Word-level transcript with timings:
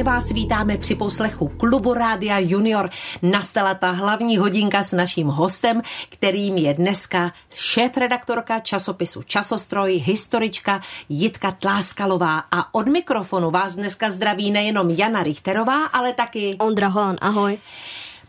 srdečně 0.00 0.12
vás 0.12 0.30
vítáme 0.30 0.78
při 0.78 0.94
poslechu 0.94 1.48
Klubu 1.48 1.94
Rádia 1.94 2.38
Junior. 2.38 2.90
Nastala 3.22 3.74
ta 3.74 3.90
hlavní 3.90 4.36
hodinka 4.36 4.82
s 4.82 4.92
naším 4.92 5.26
hostem, 5.26 5.82
kterým 6.10 6.56
je 6.56 6.74
dneska 6.74 7.32
šéf-redaktorka 7.50 8.60
časopisu 8.60 9.22
Časostroj, 9.22 9.92
historička 10.04 10.80
Jitka 11.08 11.52
Tláskalová. 11.52 12.38
A 12.38 12.74
od 12.74 12.86
mikrofonu 12.86 13.50
vás 13.50 13.74
dneska 13.74 14.10
zdraví 14.10 14.50
nejenom 14.50 14.90
Jana 14.90 15.22
Richterová, 15.22 15.86
ale 15.86 16.12
taky... 16.12 16.56
Ondra 16.58 16.88
Holan, 16.88 17.16
ahoj. 17.20 17.58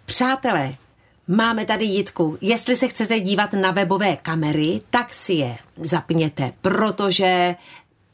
Přátelé, 0.05 0.75
Máme 1.27 1.65
tady 1.65 1.85
Jitku. 1.85 2.37
Jestli 2.41 2.75
se 2.75 2.87
chcete 2.87 3.19
dívat 3.19 3.53
na 3.53 3.71
webové 3.71 4.17
kamery, 4.17 4.81
tak 4.89 5.13
si 5.13 5.33
je 5.33 5.57
zapněte, 5.81 6.51
protože 6.61 7.55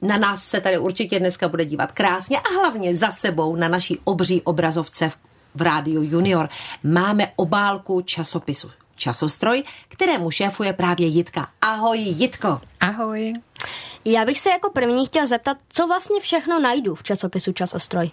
na 0.01 0.17
nás 0.17 0.43
se 0.43 0.61
tady 0.61 0.77
určitě 0.77 1.19
dneska 1.19 1.47
bude 1.47 1.65
dívat 1.65 1.91
krásně 1.91 2.39
a 2.39 2.59
hlavně 2.59 2.95
za 2.95 3.11
sebou 3.11 3.55
na 3.55 3.67
naší 3.67 3.99
obří 4.03 4.41
obrazovce 4.41 5.09
v, 5.09 5.17
v 5.55 5.61
Rádiu 5.61 6.01
Junior 6.03 6.49
máme 6.83 7.31
obálku 7.35 8.01
časopisu 8.01 8.71
Časostroj, 8.95 9.63
kterému 9.87 10.31
šéfuje 10.31 10.73
právě 10.73 11.07
Jitka. 11.07 11.47
Ahoj 11.61 11.99
Jitko. 11.99 12.61
Ahoj. 12.79 13.33
Já 14.05 14.25
bych 14.25 14.39
se 14.39 14.49
jako 14.49 14.69
první 14.69 15.05
chtěl 15.05 15.27
zeptat, 15.27 15.57
co 15.69 15.87
vlastně 15.87 16.21
všechno 16.21 16.59
najdu 16.59 16.95
v 16.95 17.03
časopisu 17.03 17.51
Časostroj. 17.51 18.09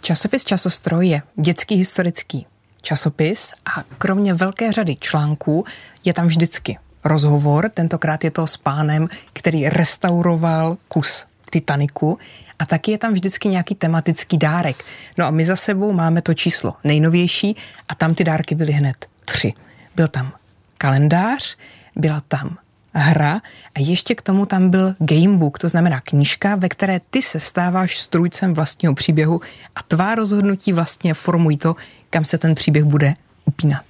Časopis 0.00 0.44
Časostroj 0.44 1.08
je 1.08 1.22
dětský 1.36 1.74
historický 1.74 2.46
časopis 2.82 3.52
a 3.76 3.82
kromě 3.98 4.34
velké 4.34 4.72
řady 4.72 4.96
článků 4.96 5.64
je 6.04 6.14
tam 6.14 6.26
vždycky 6.26 6.78
rozhovor, 7.04 7.70
tentokrát 7.74 8.24
je 8.24 8.30
to 8.30 8.46
s 8.46 8.56
pánem, 8.56 9.08
který 9.32 9.68
restauroval 9.68 10.76
kus 10.88 11.26
Titaniku 11.50 12.18
a 12.58 12.66
taky 12.66 12.90
je 12.90 12.98
tam 12.98 13.12
vždycky 13.12 13.48
nějaký 13.48 13.74
tematický 13.74 14.38
dárek. 14.38 14.84
No 15.18 15.26
a 15.26 15.30
my 15.30 15.44
za 15.44 15.56
sebou 15.56 15.92
máme 15.92 16.22
to 16.22 16.34
číslo 16.34 16.74
nejnovější 16.84 17.56
a 17.88 17.94
tam 17.94 18.14
ty 18.14 18.24
dárky 18.24 18.54
byly 18.54 18.72
hned 18.72 19.06
tři. 19.24 19.52
Byl 19.96 20.08
tam 20.08 20.32
kalendář, 20.78 21.56
byla 21.96 22.22
tam 22.28 22.56
hra 22.94 23.40
a 23.74 23.80
ještě 23.80 24.14
k 24.14 24.22
tomu 24.22 24.46
tam 24.46 24.70
byl 24.70 24.94
gamebook, 24.98 25.58
to 25.58 25.68
znamená 25.68 26.00
knížka, 26.00 26.56
ve 26.56 26.68
které 26.68 27.00
ty 27.10 27.22
se 27.22 27.40
stáváš 27.40 28.00
strůjcem 28.00 28.54
vlastního 28.54 28.94
příběhu 28.94 29.40
a 29.76 29.82
tvá 29.82 30.14
rozhodnutí 30.14 30.72
vlastně 30.72 31.14
formují 31.14 31.56
to, 31.56 31.76
kam 32.10 32.24
se 32.24 32.38
ten 32.38 32.54
příběh 32.54 32.84
bude 32.84 33.14
upínat. 33.50 33.84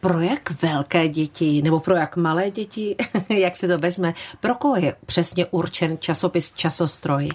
Pro 0.00 0.20
jak 0.20 0.62
velké 0.62 1.08
děti, 1.08 1.62
nebo 1.62 1.80
pro 1.80 1.96
jak 1.96 2.16
malé 2.16 2.50
děti, 2.50 2.96
jak 3.28 3.56
se 3.56 3.68
to 3.68 3.78
vezme, 3.78 4.14
pro 4.40 4.54
koho 4.54 4.76
je 4.76 4.94
přesně 5.06 5.46
určen 5.46 5.96
časopis 5.98 6.52
Časostroj? 6.52 7.28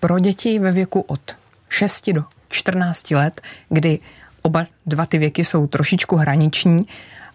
Pro 0.00 0.18
děti 0.18 0.58
ve 0.58 0.72
věku 0.72 1.00
od 1.00 1.36
6 1.68 2.10
do 2.12 2.24
14 2.48 3.10
let, 3.10 3.40
kdy 3.68 3.98
oba 4.42 4.66
dva 4.86 5.06
ty 5.06 5.18
věky 5.18 5.44
jsou 5.44 5.66
trošičku 5.66 6.16
hraniční, 6.16 6.78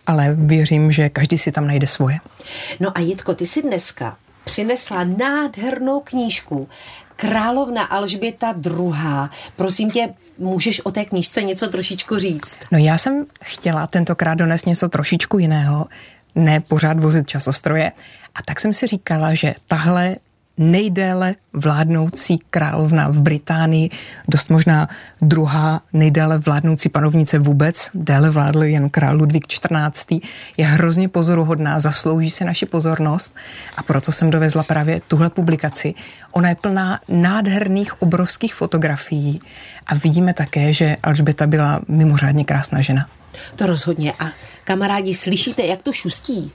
ale 0.07 0.35
věřím, 0.35 0.91
že 0.91 1.09
každý 1.09 1.37
si 1.37 1.51
tam 1.51 1.67
najde 1.67 1.87
svoje. 1.87 2.17
No 2.79 2.97
a 2.97 2.99
Jitko, 2.99 3.35
ty 3.35 3.45
si 3.45 3.61
dneska 3.61 4.17
přinesla 4.43 5.03
nádhernou 5.03 5.99
knížku 5.99 6.69
Královna 7.15 7.83
Alžběta 7.83 8.55
II. 8.65 8.93
Prosím 9.55 9.91
tě, 9.91 10.09
můžeš 10.37 10.79
o 10.79 10.91
té 10.91 11.05
knížce 11.05 11.43
něco 11.43 11.67
trošičku 11.67 12.17
říct? 12.17 12.57
No 12.71 12.77
já 12.77 12.97
jsem 12.97 13.25
chtěla 13.43 13.87
tentokrát 13.87 14.33
donést 14.33 14.65
něco 14.65 14.89
trošičku 14.89 15.37
jiného, 15.37 15.87
ne 16.35 16.59
pořád 16.59 16.99
vozit 16.99 17.27
časostroje. 17.27 17.91
A 18.35 18.41
tak 18.45 18.59
jsem 18.59 18.73
si 18.73 18.87
říkala, 18.87 19.33
že 19.33 19.53
tahle 19.67 20.15
nejdéle 20.61 21.35
vládnoucí 21.53 22.39
královna 22.49 23.07
v 23.09 23.21
Británii, 23.21 23.89
dost 24.27 24.49
možná 24.49 24.89
druhá 25.21 25.81
nejdéle 25.93 26.37
vládnoucí 26.37 26.89
panovnice 26.89 27.39
vůbec, 27.39 27.89
déle 27.93 28.29
vládl 28.29 28.63
jen 28.63 28.89
král 28.89 29.17
Ludvík 29.17 29.47
XIV, 29.47 30.21
je 30.57 30.65
hrozně 30.65 31.09
pozoruhodná, 31.09 31.79
zaslouží 31.79 32.29
se 32.29 32.45
naši 32.45 32.65
pozornost 32.65 33.35
a 33.77 33.83
proto 33.83 34.11
jsem 34.11 34.29
dovezla 34.29 34.63
právě 34.63 35.01
tuhle 35.07 35.29
publikaci. 35.29 35.93
Ona 36.31 36.49
je 36.49 36.55
plná 36.55 36.99
nádherných 37.07 38.01
obrovských 38.01 38.53
fotografií 38.53 39.41
a 39.85 39.95
vidíme 39.95 40.33
také, 40.33 40.73
že 40.73 40.97
Alžběta 41.03 41.47
byla 41.47 41.81
mimořádně 41.87 42.45
krásná 42.45 42.81
žena. 42.81 43.07
To 43.55 43.67
rozhodně. 43.67 44.13
A 44.19 44.25
kamarádi, 44.63 45.13
slyšíte, 45.13 45.65
jak 45.65 45.81
to 45.81 45.93
šustí? 45.93 46.51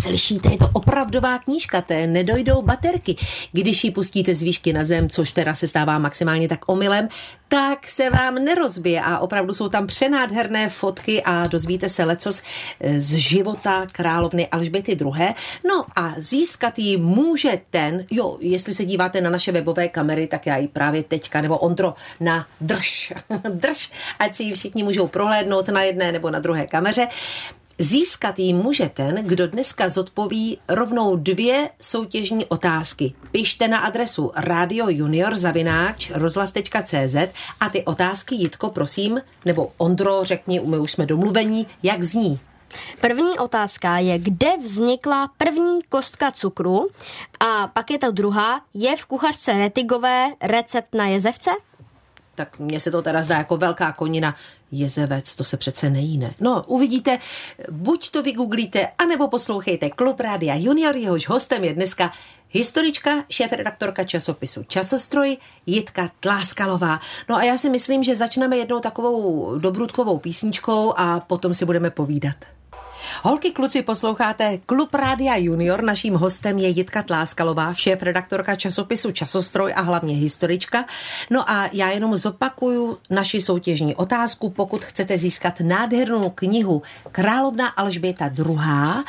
Slyšíte, 0.00 0.52
je 0.52 0.58
to 0.58 0.70
opravdová 0.72 1.38
knížka, 1.38 1.80
té 1.80 2.06
nedojdou 2.06 2.62
baterky. 2.62 3.16
Když 3.52 3.84
ji 3.84 3.90
pustíte 3.90 4.34
z 4.34 4.42
výšky 4.42 4.72
na 4.72 4.84
zem, 4.84 5.08
což 5.08 5.32
teda 5.32 5.54
se 5.54 5.66
stává 5.66 5.98
maximálně 5.98 6.48
tak 6.48 6.60
omylem, 6.66 7.08
tak 7.48 7.88
se 7.88 8.10
vám 8.10 8.34
nerozbije 8.34 9.00
a 9.00 9.18
opravdu 9.18 9.54
jsou 9.54 9.68
tam 9.68 9.86
přenádherné 9.86 10.68
fotky 10.68 11.22
a 11.22 11.46
dozvíte 11.46 11.88
se 11.88 12.04
lecos 12.04 12.42
eh, 12.80 13.00
z 13.00 13.14
života 13.14 13.86
královny 13.92 14.46
Alžběty 14.46 14.92
II. 14.92 15.34
No 15.68 15.84
a 15.96 16.14
získat 16.16 16.78
ji 16.78 16.96
může 16.96 17.60
ten, 17.70 18.06
jo, 18.10 18.36
jestli 18.40 18.74
se 18.74 18.84
díváte 18.84 19.20
na 19.20 19.30
naše 19.30 19.52
webové 19.52 19.88
kamery, 19.88 20.26
tak 20.26 20.46
já 20.46 20.56
ji 20.56 20.68
právě 20.68 21.02
teďka, 21.02 21.40
nebo 21.40 21.58
Ondro, 21.58 21.94
na 22.20 22.46
drž, 22.60 23.12
drž, 23.48 23.90
ať 24.18 24.34
si 24.34 24.42
ji 24.42 24.54
všichni 24.54 24.82
můžou 24.82 25.08
prohlédnout 25.08 25.68
na 25.68 25.82
jedné 25.82 26.12
nebo 26.12 26.30
na 26.30 26.38
druhé 26.38 26.66
kameře. 26.66 27.08
Získat 27.78 28.38
ji 28.38 28.52
může 28.52 28.88
ten, 28.88 29.26
kdo 29.26 29.46
dneska 29.46 29.88
zodpoví 29.88 30.58
rovnou 30.68 31.16
dvě 31.16 31.70
soutěžní 31.80 32.44
otázky. 32.44 33.14
Pište 33.30 33.68
na 33.68 33.78
adresu 33.78 34.32
radiojuniorzavináč.rozhlas.cz 34.36 37.16
a 37.60 37.68
ty 37.68 37.84
otázky, 37.84 38.34
Jitko, 38.34 38.70
prosím, 38.70 39.20
nebo 39.44 39.72
Ondro, 39.76 40.24
řekni, 40.24 40.60
my 40.60 40.78
už 40.78 40.92
jsme 40.92 41.06
domluvení, 41.06 41.66
jak 41.82 42.02
zní. 42.02 42.40
První 43.00 43.38
otázka 43.38 43.98
je, 43.98 44.18
kde 44.18 44.56
vznikla 44.62 45.30
první 45.38 45.78
kostka 45.88 46.30
cukru 46.30 46.88
a 47.40 47.66
pak 47.66 47.90
je 47.90 47.98
ta 47.98 48.10
druhá, 48.10 48.60
je 48.74 48.96
v 48.96 49.06
kuchařce 49.06 49.52
Retigové 49.52 50.28
recept 50.42 50.94
na 50.94 51.06
jezevce? 51.06 51.50
Tak 52.36 52.58
mně 52.58 52.80
se 52.80 52.90
to 52.90 53.02
teda 53.02 53.22
zdá 53.22 53.38
jako 53.38 53.56
velká 53.56 53.92
konina. 53.92 54.34
Jezevec, 54.72 55.36
to 55.36 55.44
se 55.44 55.56
přece 55.56 55.90
nejíne. 55.90 56.34
No, 56.40 56.64
uvidíte, 56.66 57.18
buď 57.70 58.10
to 58.10 58.22
vygooglíte, 58.22 58.88
anebo 58.98 59.28
poslouchejte 59.28 59.90
Klub 59.90 60.20
Rádia 60.20 60.54
Junior, 60.54 60.96
jehož 60.96 61.28
hostem 61.28 61.64
je 61.64 61.72
dneska 61.72 62.10
historička, 62.50 63.10
šéf-redaktorka 63.28 64.04
časopisu 64.04 64.62
Časostroj 64.62 65.36
Jitka 65.66 66.10
Tláskalová. 66.20 67.00
No 67.28 67.36
a 67.36 67.42
já 67.42 67.58
si 67.58 67.70
myslím, 67.70 68.02
že 68.02 68.16
začneme 68.16 68.56
jednou 68.56 68.80
takovou 68.80 69.58
dobrutkovou 69.58 70.18
písničkou 70.18 70.94
a 70.96 71.20
potom 71.20 71.54
si 71.54 71.64
budeme 71.64 71.90
povídat. 71.90 72.36
Holky, 73.22 73.50
kluci, 73.50 73.82
posloucháte 73.82 74.58
Klub 74.66 74.94
Rádia 74.94 75.36
Junior. 75.36 75.82
Naším 75.82 76.14
hostem 76.14 76.58
je 76.58 76.68
Jitka 76.68 77.02
Tláskalová, 77.02 77.74
šéf 77.74 78.02
redaktorka 78.02 78.56
časopisu 78.56 79.12
Časostroj 79.12 79.72
a 79.76 79.80
hlavně 79.80 80.14
historička. 80.14 80.84
No 81.30 81.50
a 81.50 81.68
já 81.72 81.90
jenom 81.90 82.16
zopakuju 82.16 82.98
naši 83.10 83.40
soutěžní 83.40 83.94
otázku. 83.94 84.50
Pokud 84.50 84.84
chcete 84.84 85.18
získat 85.18 85.60
nádhernou 85.60 86.30
knihu 86.30 86.82
Královna 87.12 87.68
Alžběta 87.68 88.30
II., 88.38 89.04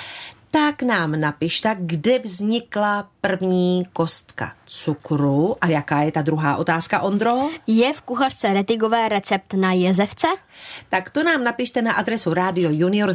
tak 0.57 0.81
nám 0.81 1.19
napište, 1.19 1.75
kde 1.79 2.19
vznikla 2.19 3.09
první 3.21 3.85
kostka 3.93 4.53
cukru 4.65 5.55
a 5.61 5.67
jaká 5.67 6.01
je 6.01 6.11
ta 6.11 6.21
druhá 6.21 6.57
otázka, 6.57 7.01
Ondro? 7.01 7.49
Je 7.67 7.93
v 7.93 8.01
kuchařce 8.01 8.53
Retigové 8.53 9.09
recept 9.09 9.53
na 9.53 9.73
jezevce? 9.73 10.27
Tak 10.89 11.09
to 11.09 11.23
nám 11.23 11.43
napište 11.43 11.81
na 11.81 11.93
adresu 11.93 12.33
radio 12.33 12.69
junior 12.71 13.13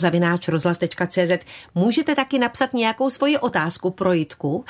Můžete 1.74 2.14
taky 2.14 2.38
napsat 2.38 2.74
nějakou 2.74 3.10
svoji 3.10 3.38
otázku 3.38 3.90
pro 3.90 4.12
Jitku 4.12 4.64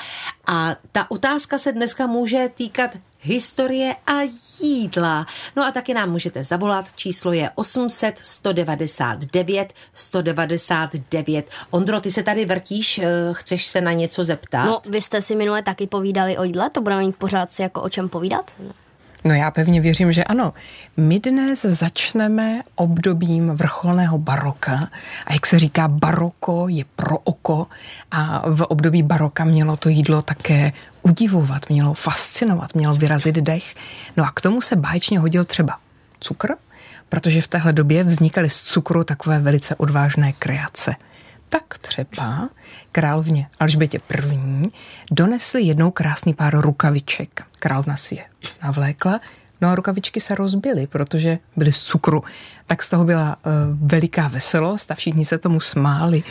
a 0.47 0.75
ta 0.91 1.11
otázka 1.11 1.57
se 1.57 1.71
dneska 1.71 2.07
může 2.07 2.49
týkat 2.55 2.91
historie 3.23 3.95
a 4.07 4.21
jídla. 4.61 5.25
No 5.55 5.65
a 5.65 5.71
taky 5.71 5.93
nám 5.93 6.11
můžete 6.11 6.43
zavolat, 6.43 6.93
číslo 6.93 7.33
je 7.33 7.49
800 7.55 8.19
199 8.23 9.73
199. 9.93 11.49
Ondro, 11.69 12.01
ty 12.01 12.11
se 12.11 12.23
tady 12.23 12.45
vrtíš, 12.45 12.99
eh, 12.99 13.09
chceš 13.31 13.65
se 13.65 13.81
na 13.81 13.91
něco 13.91 14.23
zeptat? 14.23 14.65
No, 14.65 14.81
vy 14.89 15.01
jste 15.01 15.21
si 15.21 15.35
minule 15.35 15.61
taky 15.61 15.87
povídali 15.87 16.37
o 16.37 16.43
jídle, 16.43 16.69
to 16.69 16.81
budeme 16.81 17.01
mít 17.01 17.15
pořád 17.15 17.53
si 17.53 17.61
jako 17.61 17.81
o 17.81 17.89
čem 17.89 18.09
povídat? 18.09 18.51
No 19.23 19.33
já 19.33 19.51
pevně 19.51 19.81
věřím, 19.81 20.11
že 20.13 20.23
ano. 20.23 20.53
My 20.97 21.19
dnes 21.19 21.61
začneme 21.61 22.61
obdobím 22.75 23.49
vrcholného 23.49 24.17
baroka 24.17 24.89
a 25.25 25.33
jak 25.33 25.45
se 25.45 25.59
říká, 25.59 25.87
baroko 25.87 26.67
je 26.67 26.85
pro 26.95 27.17
oko 27.17 27.67
a 28.11 28.49
v 28.49 28.61
období 28.61 29.03
baroka 29.03 29.45
mělo 29.45 29.77
to 29.77 29.89
jídlo 29.89 30.21
také 30.21 30.71
udivovat, 31.01 31.69
mělo 31.69 31.93
fascinovat, 31.93 32.75
mělo 32.75 32.95
vyrazit 32.95 33.35
dech. 33.35 33.75
No 34.17 34.23
a 34.23 34.31
k 34.31 34.41
tomu 34.41 34.61
se 34.61 34.75
báječně 34.75 35.19
hodil 35.19 35.45
třeba 35.45 35.77
cukr, 36.19 36.53
protože 37.09 37.41
v 37.41 37.47
téhle 37.47 37.73
době 37.73 38.03
vznikaly 38.03 38.49
z 38.49 38.63
cukru 38.63 39.03
takové 39.03 39.39
velice 39.39 39.75
odvážné 39.75 40.33
kreace 40.33 40.95
tak 41.53 41.77
třeba 41.77 42.49
královně 42.91 43.47
Alžbětě 43.59 43.99
I. 44.31 44.71
donesli 45.11 45.61
jednou 45.61 45.91
krásný 45.91 46.33
pár 46.33 46.59
rukaviček 46.59 47.43
královna 47.59 47.97
si 47.97 48.15
je 48.15 48.25
navlékla, 48.63 49.19
no 49.61 49.69
a 49.69 49.75
rukavičky 49.75 50.21
se 50.21 50.35
rozbily, 50.35 50.87
protože 50.87 51.39
byly 51.55 51.73
z 51.73 51.81
cukru. 51.81 52.23
Tak 52.67 52.83
z 52.83 52.89
toho 52.89 53.03
byla 53.03 53.35
uh, 53.35 53.51
veliká 53.87 54.27
veselost 54.27 54.91
a 54.91 54.95
všichni 54.95 55.25
se 55.25 55.37
tomu 55.37 55.59
smáli. 55.59 56.23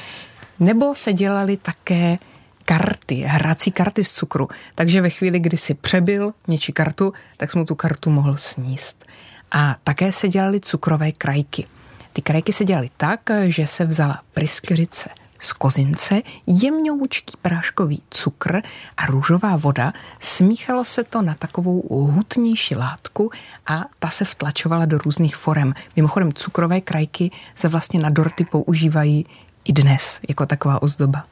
Nebo 0.60 0.94
se 0.94 1.12
dělali 1.12 1.56
také 1.56 2.18
karty, 2.64 3.14
hrací 3.14 3.70
karty 3.70 4.04
z 4.04 4.12
cukru. 4.12 4.48
Takže 4.74 5.00
ve 5.00 5.10
chvíli, 5.10 5.40
kdy 5.40 5.56
si 5.56 5.74
přebil 5.74 6.34
něčí 6.48 6.72
kartu, 6.72 7.12
tak 7.36 7.52
jsme 7.52 7.64
tu 7.64 7.74
kartu 7.74 8.10
mohl 8.10 8.36
sníst. 8.36 9.04
A 9.52 9.76
také 9.84 10.12
se 10.12 10.28
dělaly 10.28 10.60
cukrové 10.60 11.12
krajky. 11.12 11.66
Ty 12.12 12.22
krajky 12.22 12.52
se 12.52 12.64
dělaly 12.64 12.90
tak, 12.96 13.20
že 13.46 13.66
se 13.66 13.84
vzala 13.84 14.20
pryskyřice 14.34 15.10
z 15.42 15.52
kozince, 15.52 16.22
jemňoučký 16.46 17.36
práškový 17.42 18.02
cukr 18.10 18.62
a 18.96 19.06
růžová 19.06 19.56
voda. 19.56 19.92
Smíchalo 20.20 20.84
se 20.84 21.04
to 21.04 21.22
na 21.22 21.34
takovou 21.34 22.06
hutnější 22.06 22.76
látku 22.76 23.30
a 23.66 23.84
ta 23.98 24.08
se 24.08 24.24
vtlačovala 24.24 24.84
do 24.84 24.98
různých 24.98 25.36
forem. 25.36 25.74
Mimochodem 25.96 26.32
cukrové 26.32 26.80
krajky 26.80 27.30
se 27.54 27.68
vlastně 27.68 28.00
na 28.00 28.10
dorty 28.10 28.44
používají 28.44 29.26
i 29.64 29.72
dnes 29.72 30.20
jako 30.28 30.46
taková 30.46 30.82
ozdoba. 30.82 31.24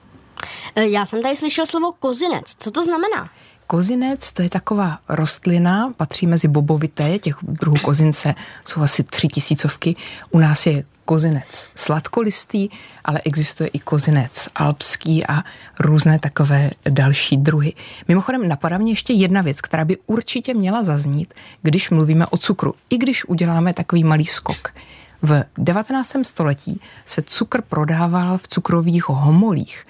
E, 0.76 0.88
já 0.88 1.06
jsem 1.06 1.22
tady 1.22 1.36
slyšel 1.36 1.66
slovo 1.66 1.92
kozinec. 1.92 2.56
Co 2.58 2.70
to 2.70 2.84
znamená? 2.84 3.30
Kozinec 3.70 4.32
to 4.32 4.43
je 4.43 4.50
taková 4.50 4.99
rostlina, 5.08 5.93
patří 5.96 6.26
mezi 6.26 6.49
bobovité, 6.49 7.19
těch 7.19 7.37
druhů 7.43 7.76
kozince 7.76 8.34
jsou 8.64 8.81
asi 8.81 9.02
tři 9.02 9.28
tisícovky. 9.28 9.96
U 10.31 10.38
nás 10.38 10.67
je 10.67 10.84
kozinec 11.05 11.69
sladkolistý, 11.76 12.69
ale 13.05 13.20
existuje 13.25 13.69
i 13.69 13.78
kozinec 13.78 14.49
alpský 14.55 15.26
a 15.26 15.43
různé 15.81 16.19
takové 16.19 16.70
další 16.88 17.37
druhy. 17.37 17.72
Mimochodem 18.08 18.49
napadá 18.49 18.78
mě 18.78 18.93
ještě 18.93 19.12
jedna 19.12 19.43
věc, 19.43 19.61
která 19.61 19.84
by 19.84 19.96
určitě 20.06 20.55
měla 20.55 20.82
zaznít, 20.82 21.34
když 21.62 21.90
mluvíme 21.90 22.26
o 22.26 22.37
cukru, 22.37 22.75
i 22.90 22.99
když 22.99 23.28
uděláme 23.28 23.73
takový 23.73 24.05
malý 24.05 24.26
skok. 24.26 24.75
V 25.23 25.44
19. 25.58 26.16
století 26.23 26.81
se 27.06 27.23
cukr 27.23 27.62
prodával 27.62 28.38
v 28.38 28.49
cukrových 28.49 29.08
homolích. 29.08 29.84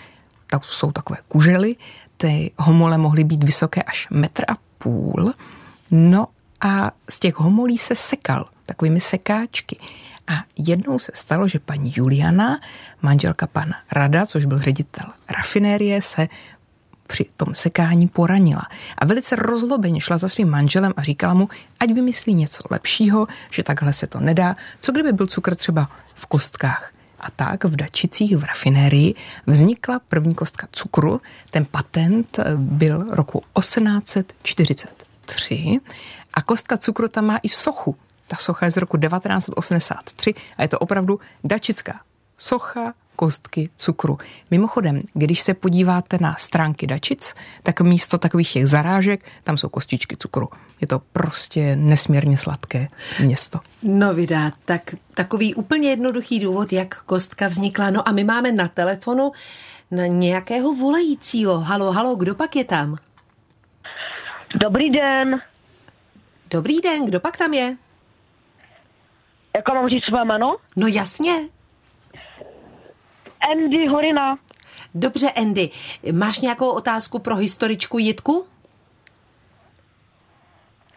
Tak 0.50 0.64
jsou 0.64 0.93
takové 0.93 1.19
kužely, 1.29 1.76
ty 2.17 2.52
homole 2.58 2.99
mohly 2.99 3.25
být 3.25 3.44
vysoké 3.44 3.82
až 3.82 4.08
metr 4.11 4.44
a 4.49 4.56
půl. 4.79 5.32
No 5.91 6.26
a 6.61 6.91
z 7.11 7.19
těch 7.19 7.35
homolí 7.35 7.79
se 7.79 7.97
sekal 7.97 8.49
takovými 8.67 9.00
sekáčky. 9.00 9.79
A 10.26 10.32
jednou 10.58 10.99
se 10.99 11.12
stalo, 11.14 11.49
že 11.49 11.58
paní 11.58 11.93
Juliana, 11.97 12.61
manželka 13.02 13.47
pana 13.47 13.76
Rada, 13.93 14.26
což 14.26 14.44
byl 14.44 14.58
ředitel 14.58 15.06
rafinérie, 15.29 16.02
se 16.02 16.29
při 17.06 17.26
tom 17.37 17.55
sekání 17.55 18.08
poranila. 18.08 18.62
A 18.99 19.06
velice 19.06 19.37
rozlobeně 19.37 20.00
šla 20.00 20.19
za 20.19 20.29
svým 20.29 20.49
manželem 20.49 20.93
a 20.97 21.02
říkala 21.02 21.35
mu, 21.35 21.49
ať 21.81 21.93
vymyslí 21.93 22.35
něco 22.35 22.62
lepšího, 22.70 23.26
že 23.50 23.62
takhle 23.62 23.93
se 23.93 24.06
to 24.06 24.20
nedá. 24.20 24.56
Co 24.81 24.93
kdyby 24.93 25.12
byl 25.12 25.26
cukr 25.26 25.56
třeba 25.56 25.91
v 26.14 26.26
kostkách? 26.26 26.93
A 27.20 27.31
tak 27.31 27.64
v 27.64 27.76
Dačicích 27.76 28.37
v 28.37 28.44
rafinérii 28.44 29.14
vznikla 29.46 30.00
první 30.08 30.34
kostka 30.34 30.69
cukru. 30.72 31.20
Ten 31.50 31.64
patent 31.64 32.38
byl 32.56 33.06
roku 33.11 33.43
1843 33.58 35.81
a 36.34 36.43
kostka 36.43 36.76
cukru 36.76 37.08
tam 37.08 37.25
má 37.25 37.38
i 37.43 37.49
sochu. 37.49 37.96
Ta 38.28 38.37
socha 38.37 38.67
je 38.67 38.70
z 38.70 38.76
roku 38.76 38.96
1983 38.96 40.34
a 40.56 40.62
je 40.62 40.69
to 40.69 40.78
opravdu 40.78 41.20
dačická 41.44 42.00
socha 42.38 42.94
kostky 43.20 43.70
cukru. 43.76 44.19
Mimochodem, 44.50 45.02
když 45.12 45.40
se 45.40 45.55
podíváte 45.55 46.19
na 46.20 46.34
stránky 46.38 46.87
Dačic, 46.87 47.34
tak 47.62 47.81
místo 47.81 48.19
takových 48.19 48.52
těch 48.52 48.67
zarážek, 48.67 49.25
tam 49.44 49.58
jsou 49.58 49.69
kostičky 49.69 50.17
cukru. 50.17 50.49
Je 50.81 50.87
to 50.87 50.99
prostě 51.12 51.76
nesmírně 51.76 52.38
sladké 52.38 52.88
město. 53.20 53.58
No 53.82 54.14
vydá, 54.14 54.50
tak 54.64 54.82
takový 55.14 55.55
úplně 55.55 55.90
jednoduchý 55.90 56.40
důvod, 56.40 56.72
jak 56.72 57.02
kostka 57.02 57.49
vznikla. 57.49 57.90
No 57.90 58.08
a 58.08 58.12
my 58.12 58.25
máme 58.25 58.52
na 58.52 58.69
telefonu 58.69 59.32
na 59.90 60.06
nějakého 60.06 60.75
volajícího. 60.75 61.61
Halo, 61.61 61.93
halo, 61.93 62.16
kdo 62.16 62.34
pak 62.34 62.56
je 62.56 62.64
tam? 62.64 62.96
Dobrý 64.61 64.90
den. 64.90 65.40
Dobrý 66.50 66.81
den, 66.81 67.05
kdo 67.05 67.20
pak 67.20 67.37
tam 67.37 67.52
je? 67.52 67.76
Jako 69.56 69.75
mám 69.75 69.88
říct 69.88 70.05
své 70.05 70.25
jméno? 70.25 70.56
No 70.76 70.87
jasně. 70.87 71.60
Andy 73.52 73.87
Horina. 73.87 74.38
Dobře, 74.94 75.31
Andy, 75.31 75.70
máš 76.12 76.40
nějakou 76.40 76.70
otázku 76.70 77.19
pro 77.19 77.37
historičku 77.37 77.98
Jitku? 77.98 78.46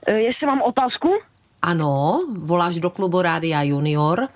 E, 0.07 0.13
jestli 0.13 0.47
mám 0.47 0.61
otázku? 0.61 1.09
Ano, 1.61 2.19
voláš 2.37 2.79
do 2.79 2.89
klubu 2.89 3.21
Rádia 3.21 3.63
Junior. 3.63 4.27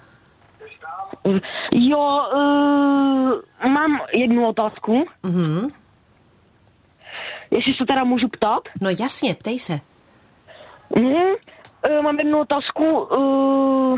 Jo, 1.71 2.21
uh, 2.33 3.71
mám 3.71 3.99
jednu 4.13 4.47
otázku. 4.47 5.05
Mhm. 5.23 5.69
Jestli 7.51 7.73
se 7.73 7.85
teda 7.85 8.03
můžu 8.03 8.27
ptát? 8.27 8.61
No 8.81 8.89
jasně, 8.89 9.35
ptej 9.35 9.59
se. 9.59 9.79
Mhm. 10.95 11.13
Uh, 11.89 12.01
mám 12.03 12.19
jednu 12.19 12.39
otázku. 12.39 12.99
Uh, 12.99 13.97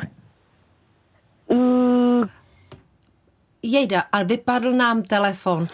uh, 1.47 2.25
Jejda, 3.63 4.03
a 4.11 4.23
vypadl 4.23 4.73
nám 4.73 5.03
telefon. 5.03 5.67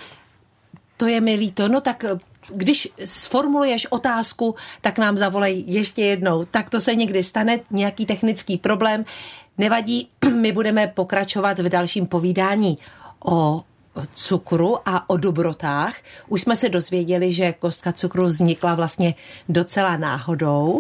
To 0.98 1.08
je 1.08 1.22
mi 1.22 1.36
líto. 1.36 1.68
No 1.68 1.82
tak 1.82 2.04
eh, 2.04 2.10
když 2.48 2.88
sformuluješ 3.06 3.86
otázku, 3.86 4.56
tak 4.82 4.98
nám 4.98 5.18
zavolej 5.18 5.64
ještě 5.68 6.02
jednou. 6.02 6.46
Tak 6.46 6.70
to 6.70 6.82
se 6.82 6.96
někdy 6.96 7.24
stane, 7.24 7.60
nějaký 7.72 8.06
technický 8.06 8.58
problém. 8.58 9.06
Nevadí, 9.58 10.10
my 10.36 10.52
budeme 10.52 10.88
pokračovat 10.88 11.60
v 11.60 11.70
dalším 11.70 12.08
povídání 12.08 12.78
o 13.26 13.62
cukru 14.14 14.78
a 14.86 15.10
o 15.10 15.18
dobrotách. 15.18 15.96
Už 16.28 16.42
jsme 16.42 16.56
se 16.56 16.70
dozvěděli, 16.70 17.34
že 17.34 17.54
kostka 17.54 17.92
cukru 17.92 18.26
vznikla 18.26 18.76
vlastně 18.76 19.16
docela 19.50 19.98
náhodou 19.98 20.80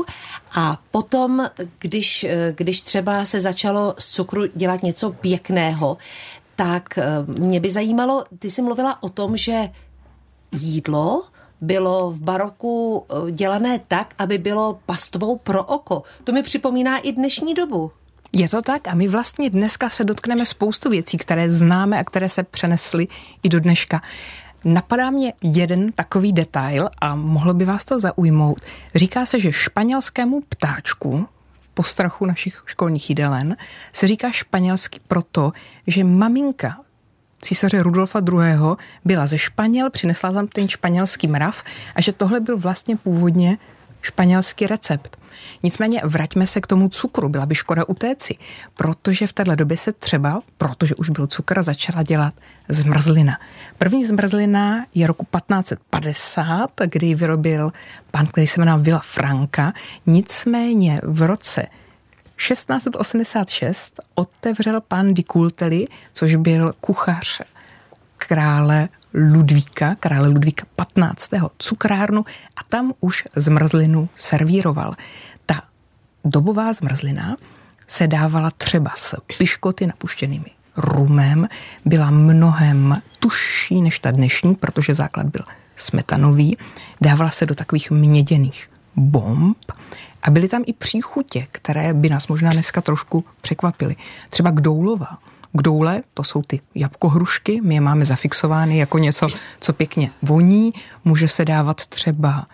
a 0.55 0.81
potom, 0.91 1.49
když, 1.79 2.25
když 2.51 2.81
třeba 2.81 3.25
se 3.25 3.39
začalo 3.39 3.95
z 3.97 4.09
cukru 4.09 4.45
dělat 4.55 4.83
něco 4.83 5.11
pěkného, 5.11 5.97
tak 6.55 6.97
eh, 6.97 7.05
mě 7.39 7.59
by 7.59 7.71
zajímalo, 7.71 8.23
ty 8.39 8.49
jsi 8.49 8.61
mluvila 8.61 9.03
o 9.03 9.09
tom, 9.09 9.37
že 9.37 9.69
jídlo 10.51 11.23
bylo 11.61 12.11
v 12.11 12.21
baroku 12.21 13.05
eh, 13.09 13.31
dělané 13.31 13.79
tak, 13.87 14.13
aby 14.17 14.37
bylo 14.37 14.79
pastvou 14.85 15.37
pro 15.37 15.63
oko. 15.63 16.03
To 16.23 16.31
mi 16.31 16.43
připomíná 16.43 16.97
i 16.97 17.11
dnešní 17.11 17.53
dobu. 17.53 17.91
Je 18.33 18.49
to 18.49 18.61
tak 18.61 18.87
a 18.87 18.95
my 18.95 19.07
vlastně 19.07 19.49
dneska 19.49 19.89
se 19.89 20.03
dotkneme 20.03 20.45
spoustu 20.45 20.89
věcí, 20.89 21.17
které 21.17 21.51
známe 21.51 21.99
a 21.99 22.03
které 22.03 22.29
se 22.29 22.43
přenesly 22.43 23.07
i 23.43 23.49
do 23.49 23.59
dneška. 23.59 24.01
Napadá 24.65 25.09
mě 25.09 25.33
jeden 25.41 25.91
takový 25.91 26.33
detail 26.33 26.89
a 27.01 27.15
mohlo 27.15 27.53
by 27.53 27.65
vás 27.65 27.85
to 27.85 27.99
zaujmout. 27.99 28.57
Říká 28.95 29.25
se, 29.25 29.39
že 29.39 29.51
španělskému 29.51 30.41
ptáčku, 30.49 31.27
po 31.75 31.83
strachu 31.83 32.25
našich 32.25 32.63
školních 32.65 33.09
jídelen, 33.09 33.57
se 33.93 34.07
říká 34.07 34.31
španělsky 34.31 34.99
proto, 35.07 35.53
že 35.87 36.03
maminka 36.03 36.77
císaře 37.41 37.83
Rudolfa 37.83 38.19
II. 38.19 38.75
byla 39.05 39.27
ze 39.27 39.37
Španěl, 39.37 39.89
přinesla 39.89 40.31
tam 40.31 40.47
ten 40.47 40.69
španělský 40.69 41.27
mrav 41.27 41.63
a 41.95 42.01
že 42.01 42.11
tohle 42.11 42.39
byl 42.39 42.57
vlastně 42.57 42.97
původně 42.97 43.57
španělský 44.05 44.67
recept. 44.67 45.17
Nicméně 45.63 46.01
vraťme 46.03 46.47
se 46.47 46.61
k 46.61 46.67
tomu 46.67 46.89
cukru, 46.89 47.29
byla 47.29 47.45
by 47.45 47.55
škoda 47.55 47.85
utéci, 47.87 48.35
protože 48.73 49.27
v 49.27 49.33
téhle 49.33 49.55
době 49.55 49.77
se 49.77 49.93
třeba, 49.93 50.41
protože 50.57 50.95
už 50.95 51.09
byl 51.09 51.27
cukr, 51.27 51.63
začala 51.63 52.03
dělat 52.03 52.33
zmrzlina. 52.69 53.39
První 53.77 54.05
zmrzlina 54.05 54.85
je 54.95 55.07
roku 55.07 55.25
1550, 55.25 56.69
kdy 56.85 57.15
vyrobil 57.15 57.71
pan, 58.11 58.27
který 58.27 58.47
se 58.47 58.61
jmenoval 58.61 58.81
Villa 58.81 59.01
Franca. 59.05 59.73
Nicméně 60.05 61.01
v 61.03 61.21
roce 61.21 61.67
1686 62.47 63.99
otevřel 64.15 64.81
pan 64.81 65.13
di 65.13 65.23
Cultelli, 65.23 65.87
což 66.13 66.35
byl 66.35 66.73
kuchař 66.81 67.41
krále 68.17 68.89
Ludvíka, 69.15 69.95
krále 69.95 70.27
Ludvíka 70.27 70.65
15. 70.75 71.29
cukrárnu 71.57 72.25
a 72.57 72.63
tam 72.69 72.93
už 72.99 73.23
zmrzlinu 73.35 74.09
servíroval. 74.15 74.95
Ta 75.45 75.61
dobová 76.25 76.73
zmrzlina 76.73 77.37
se 77.87 78.07
dávala 78.07 78.51
třeba 78.51 78.91
s 78.95 79.15
piškoty 79.37 79.87
napuštěnými 79.87 80.51
rumem, 80.77 81.47
byla 81.85 82.09
mnohem 82.09 83.01
tužší 83.19 83.81
než 83.81 83.99
ta 83.99 84.11
dnešní, 84.11 84.55
protože 84.55 84.93
základ 84.93 85.27
byl 85.27 85.43
smetanový, 85.77 86.57
dávala 87.01 87.29
se 87.31 87.45
do 87.45 87.55
takových 87.55 87.91
měděných 87.91 88.69
bomb 88.95 89.71
a 90.23 90.31
byly 90.31 90.47
tam 90.47 90.63
i 90.65 90.73
příchutě, 90.73 91.47
které 91.51 91.93
by 91.93 92.09
nás 92.09 92.27
možná 92.27 92.53
dneska 92.53 92.81
trošku 92.81 93.25
překvapily. 93.41 93.95
Třeba 94.29 94.51
Kdoulova 94.51 95.17
doule, 95.61 96.03
to 96.13 96.23
jsou 96.23 96.41
ty 96.41 96.61
jabkohrušky, 96.75 97.61
my 97.63 97.75
je 97.75 97.81
máme 97.81 98.05
zafixovány 98.05 98.77
jako 98.77 98.97
něco, 98.97 99.27
co 99.59 99.73
pěkně 99.73 100.09
voní, 100.21 100.73
může 101.05 101.27
se 101.27 101.45
dávat 101.45 101.85
třeba 101.85 102.47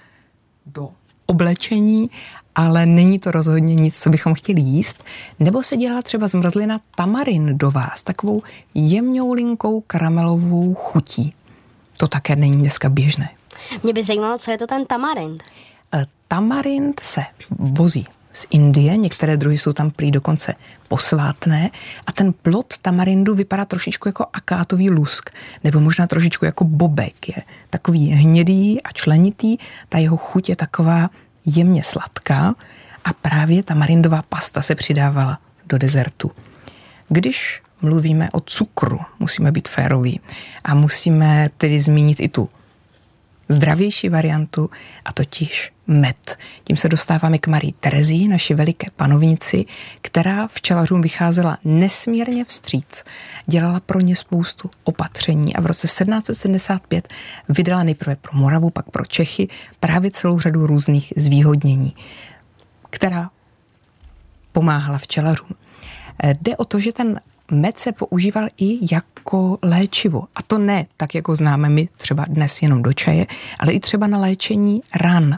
do 0.66 0.90
oblečení, 1.26 2.10
ale 2.56 2.86
není 2.86 3.20
to 3.20 3.32
rozhodně 3.32 3.76
nic, 3.76 4.00
co 4.00 4.10
bychom 4.10 4.34
chtěli 4.34 4.62
jíst. 4.62 5.04
Nebo 5.40 5.64
se 5.64 5.78
dělala 5.78 6.02
třeba 6.02 6.28
zmrzlina 6.28 6.80
tamarindová 6.96 7.90
s 7.96 8.04
takovou 8.04 8.44
jemňoulinkou 8.74 9.82
karamelovou 9.82 10.74
chutí. 10.74 11.34
To 11.98 12.08
také 12.08 12.36
není 12.36 12.58
dneska 12.58 12.90
běžné. 12.90 13.30
Mě 13.84 13.94
by 13.94 14.04
zajímalo, 14.04 14.38
co 14.38 14.52
je 14.52 14.58
to 14.58 14.68
ten 14.68 14.86
tamarind. 14.86 15.44
E, 15.94 16.06
tamarind 16.28 17.00
se 17.00 17.22
vozí 17.50 18.06
z 18.34 18.48
Indie, 18.50 18.98
některé 18.98 19.38
druhy 19.38 19.58
jsou 19.58 19.74
tam 19.74 19.92
prý 19.92 20.12
dokonce 20.12 20.54
posvátné 20.88 21.70
a 22.08 22.12
ten 22.12 22.34
plot 22.34 22.74
tamarindu 22.82 23.36
vypadá 23.36 23.66
trošičku 23.66 24.08
jako 24.08 24.26
akátový 24.34 24.90
lusk, 24.90 25.30
nebo 25.64 25.80
možná 25.80 26.08
trošičku 26.08 26.46
jako 26.46 26.64
bobek. 26.64 27.30
Je 27.30 27.44
takový 27.70 28.08
hnědý 28.08 28.84
a 28.84 28.92
členitý, 28.92 29.58
ta 29.90 29.98
jeho 29.98 30.18
chuť 30.18 30.50
je 30.50 30.56
taková 30.56 31.10
jemně 31.46 31.84
sladká 31.84 32.56
a 33.06 33.14
právě 33.14 33.64
tamarindová 33.64 34.22
pasta 34.22 34.62
se 34.62 34.76
přidávala 34.76 35.40
do 35.66 35.78
dezertu. 35.78 36.32
Když 37.10 37.62
mluvíme 37.82 38.30
o 38.32 38.40
cukru, 38.40 39.00
musíme 39.20 39.52
být 39.52 39.68
féroví 39.68 40.20
a 40.64 40.76
musíme 40.76 41.50
tedy 41.58 41.80
zmínit 41.80 42.20
i 42.20 42.30
tu 42.30 42.50
zdravější 43.52 44.10
variantu, 44.10 44.70
a 45.06 45.14
totiž 45.14 45.72
med. 45.88 46.38
Tím 46.64 46.78
se 46.78 46.90
dostáváme 46.90 47.38
k 47.38 47.48
Marii 47.48 47.72
Terezii, 47.72 48.28
naší 48.28 48.54
veliké 48.54 48.88
panovnici, 48.96 49.66
která 50.02 50.48
včelařům 50.48 51.02
vycházela 51.02 51.58
nesmírně 51.64 52.46
vstříc. 52.46 53.04
Dělala 53.46 53.80
pro 53.80 54.00
ně 54.00 54.16
spoustu 54.16 54.70
opatření 54.84 55.56
a 55.56 55.62
v 55.62 55.66
roce 55.66 55.88
1775 55.88 57.08
vydala 57.50 57.84
nejprve 57.84 58.16
pro 58.16 58.38
Moravu, 58.38 58.70
pak 58.70 58.90
pro 58.90 59.06
Čechy 59.06 59.48
právě 59.80 60.12
celou 60.12 60.40
řadu 60.40 60.68
různých 60.68 61.14
zvýhodnění, 61.18 61.96
která 62.90 63.30
pomáhala 64.52 64.98
včelařům. 64.98 65.50
Jde 66.24 66.58
o 66.58 66.66
to, 66.66 66.80
že 66.80 66.92
ten 66.92 67.20
med 67.52 67.80
se 67.80 67.92
používal 67.92 68.48
i 68.58 68.94
jako 68.94 69.58
léčivo. 69.62 70.24
A 70.36 70.42
to 70.42 70.58
ne 70.58 70.86
tak, 70.98 71.16
jako 71.16 71.36
známe 71.36 71.70
my 71.70 71.90
třeba 71.98 72.26
dnes 72.28 72.62
jenom 72.62 72.82
do 72.82 72.94
čaje, 72.94 73.26
ale 73.60 73.74
i 73.74 73.80
třeba 73.80 74.08
na 74.08 74.18
léčení 74.18 74.82
ran. 74.96 75.38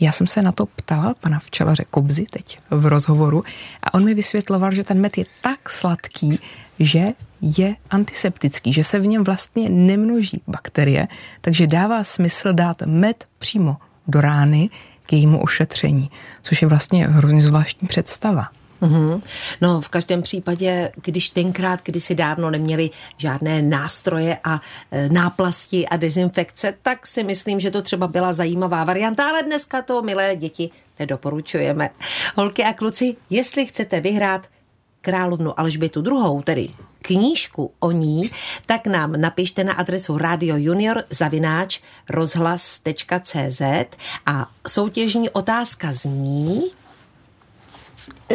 Já 0.00 0.12
jsem 0.12 0.26
se 0.26 0.42
na 0.42 0.52
to 0.52 0.66
ptala 0.66 1.14
pana 1.20 1.38
včelaře 1.38 1.84
Kobzy 1.90 2.26
teď 2.30 2.58
v 2.70 2.86
rozhovoru 2.86 3.44
a 3.82 3.94
on 3.94 4.04
mi 4.04 4.14
vysvětloval, 4.14 4.72
že 4.72 4.84
ten 4.84 5.00
med 5.00 5.18
je 5.18 5.24
tak 5.42 5.70
sladký, 5.70 6.38
že 6.78 7.12
je 7.40 7.76
antiseptický, 7.90 8.72
že 8.72 8.84
se 8.84 8.98
v 8.98 9.06
něm 9.06 9.24
vlastně 9.24 9.68
nemnoží 9.68 10.42
bakterie, 10.46 11.08
takže 11.40 11.66
dává 11.66 12.04
smysl 12.04 12.52
dát 12.52 12.82
med 12.86 13.24
přímo 13.38 13.76
do 14.08 14.20
rány 14.20 14.70
k 15.06 15.12
jejímu 15.12 15.42
ošetření, 15.42 16.10
což 16.42 16.62
je 16.62 16.68
vlastně 16.68 17.08
hrozně 17.08 17.40
zvláštní 17.40 17.88
představa. 17.88 18.48
Mm-hmm. 18.82 19.22
No 19.60 19.80
v 19.80 19.88
každém 19.88 20.22
případě, 20.22 20.92
když 21.02 21.30
tenkrát, 21.30 21.80
kdysi 21.82 22.14
dávno 22.14 22.50
neměli 22.50 22.90
žádné 23.16 23.62
nástroje 23.62 24.38
a 24.44 24.60
e, 24.90 25.08
náplasti 25.08 25.88
a 25.88 25.96
dezinfekce, 25.96 26.74
tak 26.82 27.06
si 27.06 27.24
myslím, 27.24 27.60
že 27.60 27.70
to 27.70 27.82
třeba 27.82 28.06
byla 28.08 28.32
zajímavá 28.32 28.84
varianta, 28.84 29.28
ale 29.28 29.42
dneska 29.42 29.82
to, 29.82 30.02
milé 30.02 30.36
děti, 30.36 30.70
nedoporučujeme. 30.98 31.90
Holky 32.36 32.64
a 32.64 32.72
kluci, 32.72 33.16
jestli 33.30 33.66
chcete 33.66 34.00
vyhrát 34.00 34.46
královnu 35.00 35.60
Alžbětu 35.60 36.04
II., 36.06 36.42
tedy 36.44 36.68
knížku 37.02 37.72
o 37.80 37.90
ní, 37.90 38.30
tak 38.66 38.86
nám 38.86 39.20
napište 39.20 39.64
na 39.64 39.72
adresu 39.72 40.18
Radio 40.18 40.56
Junior 40.56 41.04
zavináč 41.10 41.80
rozhlas.cz 42.08 43.62
a 44.26 44.50
soutěžní 44.68 45.30
otázka 45.30 45.92
zní, 45.92 46.62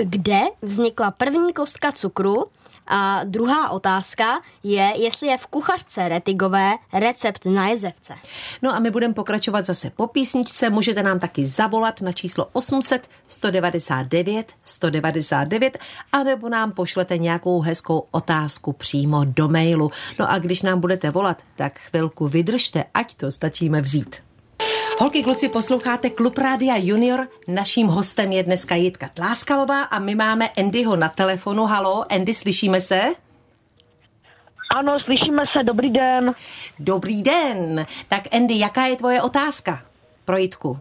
kde 0.04 0.42
vznikla 0.62 1.12
první 1.12 1.54
kostka 1.54 1.92
cukru 1.92 2.46
a 2.88 3.24
druhá 3.24 3.70
otázka 3.70 4.42
je, 4.64 4.94
jestli 4.96 5.28
je 5.28 5.38
v 5.38 5.48
kuchařce 5.48 6.08
Retigové 6.10 6.72
recept 6.94 7.46
na 7.46 7.68
jezevce. 7.68 8.14
No 8.62 8.76
a 8.76 8.80
my 8.80 8.92
budeme 8.92 9.14
pokračovat 9.14 9.66
zase 9.66 9.90
po 9.90 10.08
písničce. 10.08 10.70
Můžete 10.70 11.04
nám 11.04 11.20
taky 11.20 11.46
zavolat 11.46 12.02
na 12.02 12.12
číslo 12.12 12.48
800 12.54 13.10
199 13.28 14.54
199 14.66 15.78
anebo 16.12 16.50
nám 16.50 16.72
pošlete 16.72 17.18
nějakou 17.18 17.62
hezkou 17.62 18.08
otázku 18.12 18.74
přímo 18.74 19.26
do 19.26 19.48
mailu. 19.48 19.90
No 20.20 20.32
a 20.32 20.40
když 20.40 20.62
nám 20.62 20.80
budete 20.80 21.12
volat, 21.12 21.42
tak 21.56 21.80
chvilku 21.80 22.28
vydržte, 22.28 22.84
ať 22.94 23.14
to 23.14 23.32
stačíme 23.32 23.82
vzít. 23.82 24.16
Holky, 25.00 25.24
kluci, 25.24 25.50
posloucháte 25.50 26.10
Klub 26.10 26.38
Rádia 26.38 26.76
Junior. 26.78 27.28
Naším 27.48 27.88
hostem 27.88 28.32
je 28.32 28.44
dneska 28.44 28.76
Jitka 28.76 29.10
Tláskalová 29.14 29.84
a 29.84 30.00
my 30.00 30.16
máme 30.16 30.46
Andyho 30.58 30.96
na 30.96 31.10
telefonu. 31.10 31.64
Halo, 31.66 32.06
Andy, 32.12 32.34
slyšíme 32.34 32.82
se? 32.82 33.02
Ano, 34.76 35.00
slyšíme 35.00 35.44
se, 35.54 35.64
dobrý 35.64 35.90
den. 35.90 36.34
Dobrý 36.80 37.24
den. 37.24 37.86
Tak 38.08 38.22
Andy, 38.36 38.60
jaká 38.60 38.86
je 38.86 38.96
tvoje 38.96 39.22
otázka 39.22 39.82
pro 40.26 40.38
Jitku? 40.38 40.80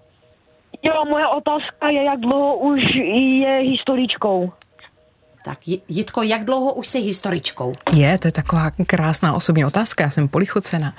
Jo, 0.82 1.04
moje 1.10 1.26
otázka 1.26 1.88
je, 1.88 2.04
jak 2.04 2.20
dlouho 2.20 2.56
už 2.56 2.80
je 3.40 3.58
historičkou. 3.62 4.52
Tak 5.46 5.58
Jitko, 5.88 6.22
jak 6.22 6.44
dlouho 6.44 6.72
už 6.72 6.88
jsi 6.88 6.98
historičkou? 7.00 7.72
Je, 7.94 8.18
to 8.18 8.28
je 8.28 8.32
taková 8.32 8.70
krásná 8.86 9.34
osobní 9.34 9.64
otázka, 9.64 10.04
já 10.04 10.10
jsem 10.10 10.28
polichocena. 10.28 10.94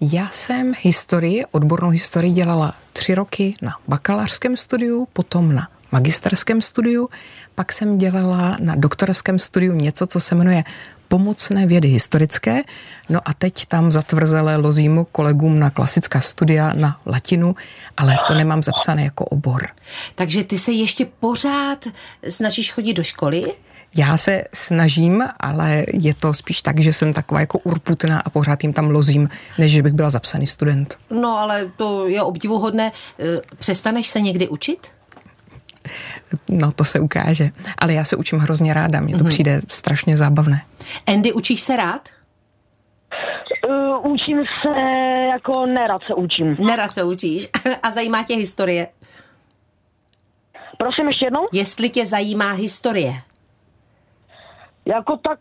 Já 0.00 0.28
jsem 0.32 0.72
historii, 0.82 1.44
odbornou 1.50 1.88
historii 1.88 2.32
dělala 2.32 2.74
tři 2.92 3.14
roky 3.14 3.54
na 3.62 3.76
bakalářském 3.88 4.56
studiu, 4.56 5.08
potom 5.12 5.54
na 5.54 5.68
magisterském 5.92 6.62
studiu, 6.62 7.08
pak 7.54 7.72
jsem 7.72 7.98
dělala 7.98 8.56
na 8.60 8.74
doktorském 8.74 9.38
studiu 9.38 9.72
něco, 9.72 10.06
co 10.06 10.20
se 10.20 10.34
jmenuje 10.34 10.64
pomocné 11.08 11.66
vědy 11.66 11.88
historické, 11.88 12.62
no 13.08 13.20
a 13.24 13.34
teď 13.34 13.66
tam 13.66 13.92
zatvrzele 13.92 14.56
lozím 14.56 15.06
kolegům 15.12 15.58
na 15.58 15.70
klasická 15.70 16.20
studia, 16.20 16.72
na 16.74 17.00
latinu, 17.06 17.56
ale 17.96 18.16
to 18.28 18.34
nemám 18.34 18.62
zapsané 18.62 19.04
jako 19.04 19.24
obor. 19.24 19.68
Takže 20.14 20.44
ty 20.44 20.58
se 20.58 20.72
ještě 20.72 21.06
pořád 21.20 21.86
snažíš 22.28 22.72
chodit 22.72 22.94
do 22.94 23.02
školy? 23.02 23.44
Já 23.96 24.16
se 24.16 24.44
snažím, 24.54 25.24
ale 25.40 25.84
je 25.92 26.14
to 26.14 26.34
spíš 26.34 26.62
tak, 26.62 26.80
že 26.80 26.92
jsem 26.92 27.12
taková 27.12 27.40
jako 27.40 27.58
urputná 27.58 28.20
a 28.20 28.30
pořád 28.30 28.62
jim 28.62 28.72
tam 28.72 28.90
lozím, 28.90 29.28
než 29.58 29.72
že 29.72 29.82
bych 29.82 29.92
byla 29.92 30.10
zapsaný 30.10 30.46
student. 30.46 30.98
No 31.10 31.38
ale 31.38 31.66
to 31.76 32.08
je 32.08 32.22
obdivuhodné. 32.22 32.86
E, 32.86 33.24
přestaneš 33.58 34.08
se 34.08 34.20
někdy 34.20 34.48
učit? 34.48 34.88
No, 36.50 36.72
to 36.72 36.84
se 36.84 37.00
ukáže. 37.00 37.50
Ale 37.78 37.92
já 37.92 38.04
se 38.04 38.16
učím 38.16 38.38
hrozně 38.38 38.74
ráda, 38.74 39.00
mně 39.00 39.16
to 39.16 39.24
mm-hmm. 39.24 39.28
přijde 39.28 39.60
strašně 39.68 40.16
zábavné. 40.16 40.62
Andy, 41.06 41.32
učíš 41.32 41.60
se 41.60 41.76
rád? 41.76 42.08
Uh, 43.68 44.12
učím 44.12 44.38
se, 44.62 44.80
jako 45.30 45.66
nerad 45.66 46.02
se 46.06 46.14
učím. 46.14 46.56
Nerad 46.66 46.94
se 46.94 47.04
učíš. 47.04 47.48
A 47.82 47.90
zajímá 47.90 48.22
tě 48.22 48.34
historie? 48.34 48.86
Prosím 50.78 51.08
ještě 51.08 51.26
jednou? 51.26 51.46
Jestli 51.52 51.88
tě 51.88 52.06
zajímá 52.06 52.52
historie. 52.52 53.12
Jako 54.84 55.16
tak 55.16 55.38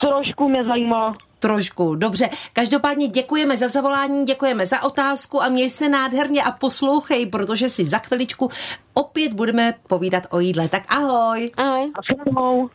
trošku 0.00 0.48
mě 0.48 0.64
zajímá. 0.64 1.16
Trošku, 1.38 1.94
dobře. 1.94 2.28
Každopádně 2.52 3.08
děkujeme 3.08 3.56
za 3.56 3.68
zavolání, 3.68 4.24
děkujeme 4.24 4.66
za 4.66 4.82
otázku 4.82 5.42
a 5.42 5.48
měj 5.48 5.70
se 5.70 5.88
nádherně 5.88 6.42
a 6.42 6.50
poslouchej, 6.50 7.26
protože 7.26 7.68
si 7.68 7.84
za 7.84 7.98
chviličku 7.98 8.48
opět 8.94 9.34
budeme 9.34 9.74
povídat 9.88 10.26
o 10.30 10.40
jídle. 10.40 10.68
Tak 10.68 10.82
ahoj. 10.88 11.50
Ahoj. 11.56 11.92
Ahoj. 12.36 12.68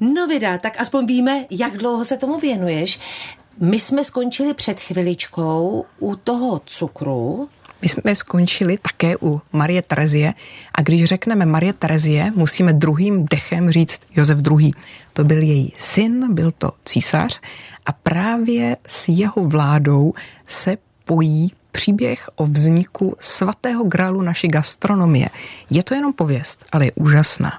No 0.00 0.26
vida, 0.26 0.58
tak 0.58 0.80
aspoň 0.80 1.06
víme, 1.06 1.44
jak 1.50 1.76
dlouho 1.76 2.04
se 2.04 2.16
tomu 2.16 2.38
věnuješ. 2.38 2.98
My 3.60 3.78
jsme 3.78 4.04
skončili 4.04 4.54
před 4.54 4.80
chviličkou 4.80 5.84
u 5.98 6.16
toho 6.16 6.60
cukru, 6.64 7.48
my 7.82 7.88
jsme 7.88 8.16
skončili 8.16 8.78
také 8.82 9.16
u 9.22 9.40
Marie 9.52 9.82
Terezie 9.82 10.34
a 10.74 10.82
když 10.82 11.04
řekneme 11.04 11.46
Marie 11.46 11.72
Terezie, 11.72 12.32
musíme 12.34 12.72
druhým 12.72 13.26
dechem 13.30 13.70
říct 13.70 14.00
Josef 14.16 14.38
II. 14.50 14.70
To 15.12 15.24
byl 15.24 15.42
její 15.42 15.72
syn, 15.76 16.34
byl 16.34 16.50
to 16.58 16.72
císař 16.84 17.40
a 17.86 17.92
právě 17.92 18.76
s 18.86 19.08
jeho 19.08 19.44
vládou 19.44 20.14
se 20.46 20.76
pojí 21.04 21.52
příběh 21.72 22.28
o 22.36 22.46
vzniku 22.46 23.16
svatého 23.20 23.84
grálu 23.84 24.22
naší 24.22 24.48
gastronomie. 24.48 25.28
Je 25.70 25.82
to 25.82 25.94
jenom 25.94 26.12
pověst, 26.12 26.64
ale 26.72 26.84
je 26.84 26.92
úžasná. 26.94 27.52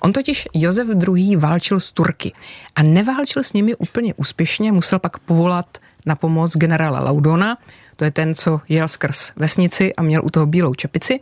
On 0.00 0.12
totiž 0.12 0.48
Josef 0.54 0.88
II. 1.08 1.36
válčil 1.36 1.80
s 1.80 1.92
Turky 1.92 2.32
a 2.76 2.82
neválčil 2.82 3.42
s 3.42 3.52
nimi 3.52 3.74
úplně 3.74 4.14
úspěšně, 4.14 4.72
musel 4.72 4.98
pak 4.98 5.18
povolat 5.18 5.78
na 6.06 6.16
pomoc 6.16 6.56
generála 6.56 7.00
Laudona, 7.00 7.58
to 7.98 8.04
je 8.04 8.10
ten, 8.10 8.34
co 8.34 8.60
jel 8.68 8.88
skrz 8.88 9.32
vesnici 9.36 9.94
a 9.94 10.02
měl 10.02 10.24
u 10.24 10.30
toho 10.30 10.46
bílou 10.46 10.74
čepici. 10.74 11.20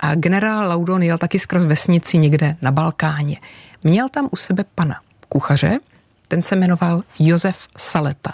A 0.00 0.14
generál 0.14 0.68
Laudon 0.68 1.02
jel 1.02 1.18
taky 1.18 1.38
skrz 1.38 1.64
vesnici 1.64 2.18
někde 2.18 2.56
na 2.62 2.72
Balkáně. 2.72 3.36
Měl 3.84 4.08
tam 4.08 4.28
u 4.32 4.36
sebe 4.36 4.64
pana 4.74 5.00
kuchaře, 5.28 5.78
ten 6.28 6.42
se 6.42 6.56
jmenoval 6.56 7.02
Josef 7.18 7.68
Saleta. 7.76 8.32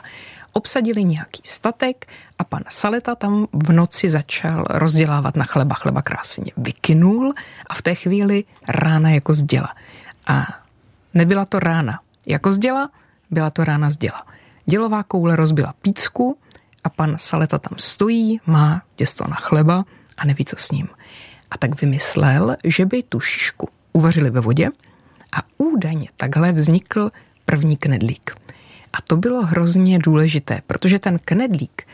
Obsadili 0.53 1.05
nějaký 1.05 1.43
statek 1.45 2.07
a 2.39 2.45
pan 2.45 2.63
Saleta 2.69 3.15
tam 3.15 3.47
v 3.53 3.73
noci 3.73 4.09
začal 4.09 4.65
rozdělávat 4.71 5.37
na 5.37 5.45
chleba. 5.45 5.75
Chleba 5.75 6.03
krásně 6.03 6.53
vykynul 6.57 7.35
a 7.67 7.75
v 7.75 7.83
té 7.83 7.95
chvíli 7.95 8.45
rána 8.69 9.11
jako 9.11 9.35
zděla. 9.35 9.69
A 10.27 10.47
nebyla 11.15 11.45
to 11.45 11.59
rána 11.59 12.01
jako 12.27 12.53
zděla, 12.53 12.91
byla 13.31 13.51
to 13.51 13.65
rána 13.65 13.91
z 13.91 13.97
děla. 13.97 14.27
Dělová 14.67 15.03
koule 15.03 15.37
rozbila 15.37 15.75
pícku 15.83 16.37
a 16.85 16.89
pan 16.89 17.17
Saleta 17.19 17.59
tam 17.59 17.79
stojí, 17.79 18.41
má 18.47 18.83
těsto 18.97 19.25
na 19.29 19.37
chleba 19.37 19.85
a 20.17 20.27
neví, 20.27 20.45
co 20.45 20.57
s 20.57 20.71
ním. 20.71 20.89
A 21.51 21.59
tak 21.59 21.81
vymyslel, 21.81 22.57
že 22.65 22.87
by 22.87 23.03
tu 23.03 23.21
šišku 23.21 23.69
uvařili 23.93 24.31
ve 24.31 24.41
vodě 24.41 24.69
a 25.33 25.43
údajně 25.59 26.09
takhle 26.17 26.53
vznikl 26.53 27.11
první 27.45 27.77
knedlík. 27.77 28.31
A 28.93 29.03
to 29.03 29.17
bylo 29.17 29.47
hrozně 29.47 29.99
důležité, 29.99 30.63
protože 30.67 30.99
ten 30.99 31.19
knedlík 31.25 31.87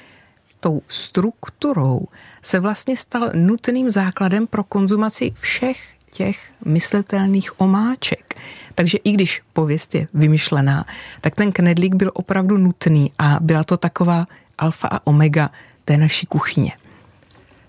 tou 0.61 0.83
strukturou 0.88 2.07
se 2.43 2.61
vlastně 2.61 2.97
stal 2.97 3.31
nutným 3.35 3.90
základem 3.90 4.47
pro 4.47 4.64
konzumaci 4.64 5.33
všech 5.40 5.78
těch 6.11 6.50
myslitelných 6.64 7.61
omáček. 7.61 8.35
Takže 8.75 8.99
i 9.05 9.12
když 9.12 9.43
pověst 9.52 9.95
je 9.95 10.09
vymyšlená, 10.14 10.85
tak 11.21 11.35
ten 11.35 11.52
knedlík 11.52 11.95
byl 11.95 12.11
opravdu 12.14 12.59
nutný 12.59 13.12
a 13.19 13.38
byla 13.40 13.64
to 13.64 13.76
taková 13.76 14.26
alfa 14.58 14.88
a 14.88 15.06
omega 15.06 15.50
té 15.84 15.96
naší 15.96 16.26
kuchyně. 16.26 16.72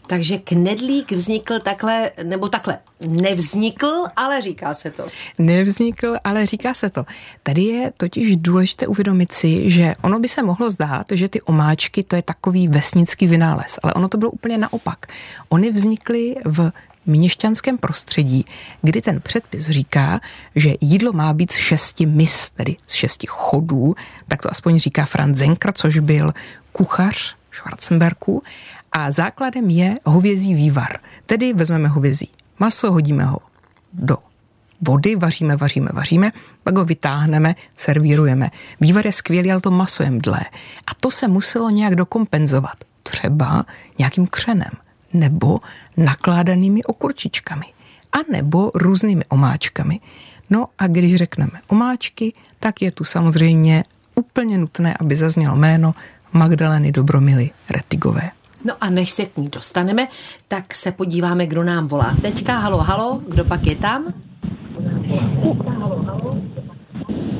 Takže 0.07 0.37
knedlík 0.37 1.11
vznikl 1.11 1.59
takhle, 1.59 2.11
nebo 2.23 2.49
takhle, 2.49 2.77
nevznikl, 3.01 4.03
ale 4.15 4.41
říká 4.41 4.73
se 4.73 4.91
to. 4.91 5.07
Nevznikl, 5.39 6.17
ale 6.23 6.45
říká 6.45 6.73
se 6.73 6.89
to. 6.89 7.05
Tady 7.43 7.63
je 7.63 7.93
totiž 7.97 8.37
důležité 8.37 8.87
uvědomit 8.87 9.31
si, 9.31 9.69
že 9.69 9.95
ono 10.01 10.19
by 10.19 10.27
se 10.27 10.43
mohlo 10.43 10.69
zdát, 10.69 11.05
že 11.11 11.29
ty 11.29 11.41
omáčky 11.41 12.03
to 12.03 12.15
je 12.15 12.21
takový 12.21 12.67
vesnický 12.67 13.27
vynález, 13.27 13.79
ale 13.83 13.93
ono 13.93 14.07
to 14.09 14.17
bylo 14.17 14.31
úplně 14.31 14.57
naopak. 14.57 15.05
Ony 15.49 15.71
vznikly 15.71 16.35
v 16.45 16.71
měšťanském 17.07 17.77
prostředí, 17.77 18.45
kdy 18.81 19.01
ten 19.01 19.21
předpis 19.21 19.69
říká, 19.69 20.19
že 20.55 20.73
jídlo 20.81 21.13
má 21.13 21.33
být 21.33 21.51
z 21.51 21.55
šesti 21.55 22.05
mis, 22.05 22.49
tedy 22.49 22.75
z 22.87 22.93
šesti 22.93 23.27
chodů, 23.29 23.95
tak 24.27 24.41
to 24.41 24.51
aspoň 24.51 24.79
říká 24.79 25.05
Franz 25.05 25.37
Zenker, 25.37 25.73
což 25.73 25.99
byl 25.99 26.33
kuchař 26.71 27.35
Schwarzenberku 27.51 28.43
a 28.91 29.11
základem 29.11 29.69
je 29.69 29.99
hovězí 30.05 30.53
vývar. 30.53 30.99
Tedy 31.25 31.53
vezmeme 31.53 31.87
hovězí 31.87 32.29
maso, 32.59 32.91
hodíme 32.91 33.25
ho 33.25 33.39
do 33.93 34.17
vody, 34.81 35.15
vaříme, 35.15 35.55
vaříme, 35.55 35.89
vaříme, 35.93 36.31
pak 36.63 36.77
ho 36.77 36.85
vytáhneme, 36.85 37.55
servírujeme. 37.75 38.49
Vývar 38.81 39.05
je 39.05 39.11
skvělý, 39.11 39.51
ale 39.51 39.61
to 39.61 39.71
maso 39.71 40.03
je 40.03 40.11
mdlé. 40.11 40.41
A 40.87 40.93
to 41.01 41.11
se 41.11 41.27
muselo 41.27 41.69
nějak 41.69 41.95
dokompenzovat. 41.95 42.75
Třeba 43.03 43.65
nějakým 43.99 44.27
křenem, 44.27 44.71
nebo 45.13 45.59
nakládanými 45.97 46.83
okurčičkami, 46.83 47.65
a 48.13 48.17
nebo 48.31 48.71
různými 48.75 49.25
omáčkami. 49.29 49.99
No 50.49 50.67
a 50.79 50.87
když 50.87 51.15
řekneme 51.15 51.61
omáčky, 51.67 52.33
tak 52.59 52.81
je 52.81 52.91
tu 52.91 53.03
samozřejmě 53.03 53.83
úplně 54.15 54.57
nutné, 54.57 54.97
aby 54.99 55.15
zaznělo 55.15 55.55
jméno 55.55 55.95
Magdaleny 56.33 56.91
Dobromily 56.91 57.49
Retigové. 57.69 58.31
No 58.65 58.73
a 58.81 58.89
než 58.89 59.11
se 59.11 59.25
k 59.25 59.37
ní 59.37 59.49
dostaneme, 59.49 60.07
tak 60.47 60.75
se 60.75 60.91
podíváme, 60.91 61.45
kdo 61.45 61.63
nám 61.63 61.87
volá. 61.87 62.15
Teďka, 62.21 62.59
halo, 62.59 62.77
halo, 62.77 63.21
kdo 63.29 63.45
pak 63.45 63.67
je 63.67 63.75
tam? 63.75 64.13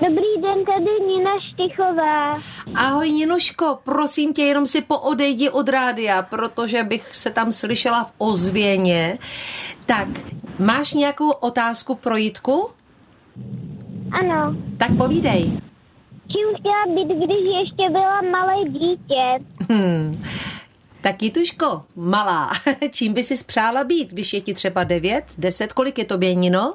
Dobrý 0.01 0.41
den, 0.41 0.65
tady 0.65 1.05
Nina 1.07 1.31
Štichová. 1.53 2.39
Ahoj 2.75 3.11
Ninuško, 3.11 3.79
prosím 3.83 4.33
tě, 4.33 4.41
jenom 4.41 4.65
si 4.65 4.81
poodejdi 4.81 5.49
od 5.49 5.69
rádia, 5.69 6.21
protože 6.21 6.83
bych 6.83 7.15
se 7.15 7.29
tam 7.29 7.51
slyšela 7.51 8.03
v 8.03 8.11
ozvěně. 8.17 9.17
Tak, 9.85 10.07
máš 10.59 10.93
nějakou 10.93 11.31
otázku 11.31 11.95
pro 11.95 12.17
Jitku? 12.17 12.69
Ano. 14.11 14.55
Tak 14.77 14.97
povídej. 14.97 15.43
Čím 16.27 16.47
chtěla 16.59 16.85
být, 16.95 17.15
když 17.15 17.47
ještě 17.59 17.89
byla 17.89 18.21
malé 18.21 18.63
dítě? 18.69 19.45
Hmm. 19.69 20.23
Tak 21.01 21.23
Jituško, 21.23 21.83
malá, 21.95 22.51
čím 22.91 23.13
by 23.13 23.23
si 23.23 23.37
spřála 23.37 23.83
být, 23.83 24.09
když 24.09 24.33
je 24.33 24.41
ti 24.41 24.53
třeba 24.53 24.83
9, 24.83 25.23
10, 25.37 25.73
kolik 25.73 25.97
je 25.97 26.05
tobě, 26.05 26.33
Nino? 26.33 26.73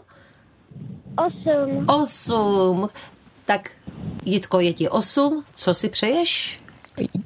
Osm. 1.17 1.85
Osm. 1.89 2.89
Tak 3.45 3.71
Jitko, 4.25 4.61
je 4.61 4.73
ti 4.73 4.89
osm, 4.89 5.45
co 5.55 5.75
si 5.75 5.89
přeješ? 5.89 6.63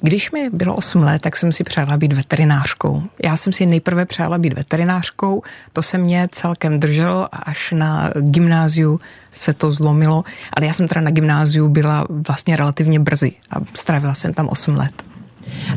Když 0.01 0.31
mi 0.31 0.51
bylo 0.51 0.75
8 0.75 1.03
let, 1.03 1.22
tak 1.22 1.37
jsem 1.37 1.53
si 1.53 1.64
přála 1.64 1.96
být 1.96 2.12
veterinářkou. 2.12 3.03
Já 3.25 3.37
jsem 3.37 3.53
si 3.53 3.66
nejprve 3.66 4.07
přála 4.07 4.38
být 4.38 4.53
veterinářkou, 4.53 5.42
to 5.72 5.83
se 5.83 5.99
mě 5.99 6.29
celkem 6.33 6.81
drželo 6.81 7.35
a 7.35 7.38
až 7.38 7.72
na 7.77 8.11
gymnáziu 8.20 9.01
se 9.31 9.53
to 9.53 9.72
zlomilo, 9.72 10.25
ale 10.57 10.66
já 10.66 10.72
jsem 10.72 10.88
teda 10.88 11.01
na 11.01 11.11
gymnáziu 11.11 11.68
byla 11.68 12.07
vlastně 12.29 12.57
relativně 12.57 13.01
brzy 13.01 13.33
a 13.51 13.55
strávila 13.75 14.14
jsem 14.14 14.35
tam 14.35 14.49
8 14.49 14.75
let. 14.75 15.03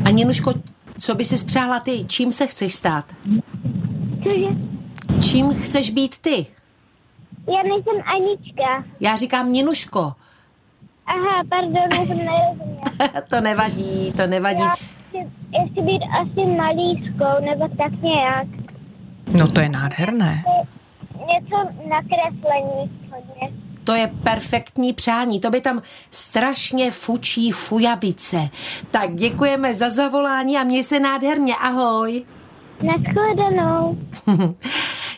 A 0.04 0.10
Ninuško, 0.10 0.54
co 0.98 1.14
by 1.14 1.24
si 1.24 1.38
spřála 1.38 1.80
ty? 1.80 2.04
Čím 2.06 2.32
se 2.32 2.46
chceš 2.46 2.74
stát? 2.74 3.04
Cože? 4.22 4.56
Čím 5.20 5.54
chceš 5.54 5.90
být 5.90 6.18
ty? 6.18 6.46
Já 7.56 7.62
nejsem 7.62 8.02
Anička. 8.14 8.84
Já 9.00 9.16
říkám 9.16 9.52
Ninuško. 9.52 10.12
Aha, 11.06 11.42
pardon, 11.48 11.74
já 11.98 12.06
jsem 12.06 12.18
nerozuměla. 12.18 13.20
to 13.30 13.40
nevadí, 13.40 14.12
to 14.16 14.26
nevadí. 14.26 14.60
Já 14.62 14.70
chci, 14.70 15.16
já 15.52 15.64
chci 15.72 15.80
být 15.82 16.02
asi 16.20 16.46
malířkou, 16.56 17.44
nebo 17.44 17.68
tak 17.68 18.02
nějak. 18.02 18.46
No 19.34 19.48
to 19.48 19.60
je 19.60 19.68
nádherné. 19.68 20.44
Něco 21.18 21.56
na 21.88 22.00
kreslení 22.02 23.00
hodně. 23.12 23.56
To 23.84 23.94
je 23.94 24.06
perfektní 24.22 24.92
přání, 24.92 25.40
to 25.40 25.50
by 25.50 25.60
tam 25.60 25.82
strašně 26.10 26.90
fučí 26.90 27.50
fujavice. 27.50 28.48
Tak 28.90 29.14
děkujeme 29.14 29.74
za 29.74 29.90
zavolání 29.90 30.56
a 30.58 30.64
měj 30.64 30.84
se 30.84 31.00
nádherně, 31.00 31.54
ahoj. 31.54 32.24
Naschledanou. 32.82 33.98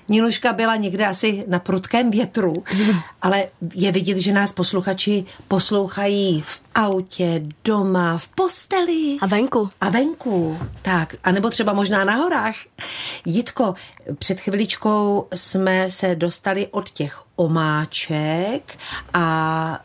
Niluška 0.09 0.53
byla 0.53 0.77
někde 0.77 1.07
asi 1.07 1.45
na 1.49 1.59
prudkém 1.59 2.11
větru, 2.11 2.55
ale 3.23 3.45
je 3.75 3.93
vidět, 3.93 4.17
že 4.17 4.33
nás 4.33 4.53
posluchači 4.53 5.25
poslouchají 5.49 6.41
v 6.41 6.61
autě, 6.75 7.43
doma, 7.65 8.19
v 8.19 8.29
posteli. 8.29 9.17
A 9.21 9.27
venku. 9.27 9.71
A 9.81 9.91
venku, 9.91 10.59
tak, 10.83 11.15
a 11.25 11.33
nebo 11.33 11.51
třeba 11.51 11.73
možná 11.73 12.05
na 12.05 12.15
horách. 12.15 12.55
Jitko, 13.27 13.75
před 14.19 14.41
chviličkou 14.41 15.27
jsme 15.35 15.91
se 15.91 16.15
dostali 16.15 16.67
od 16.67 16.91
těch 16.91 17.23
omáček 17.37 18.79
a 19.15 19.79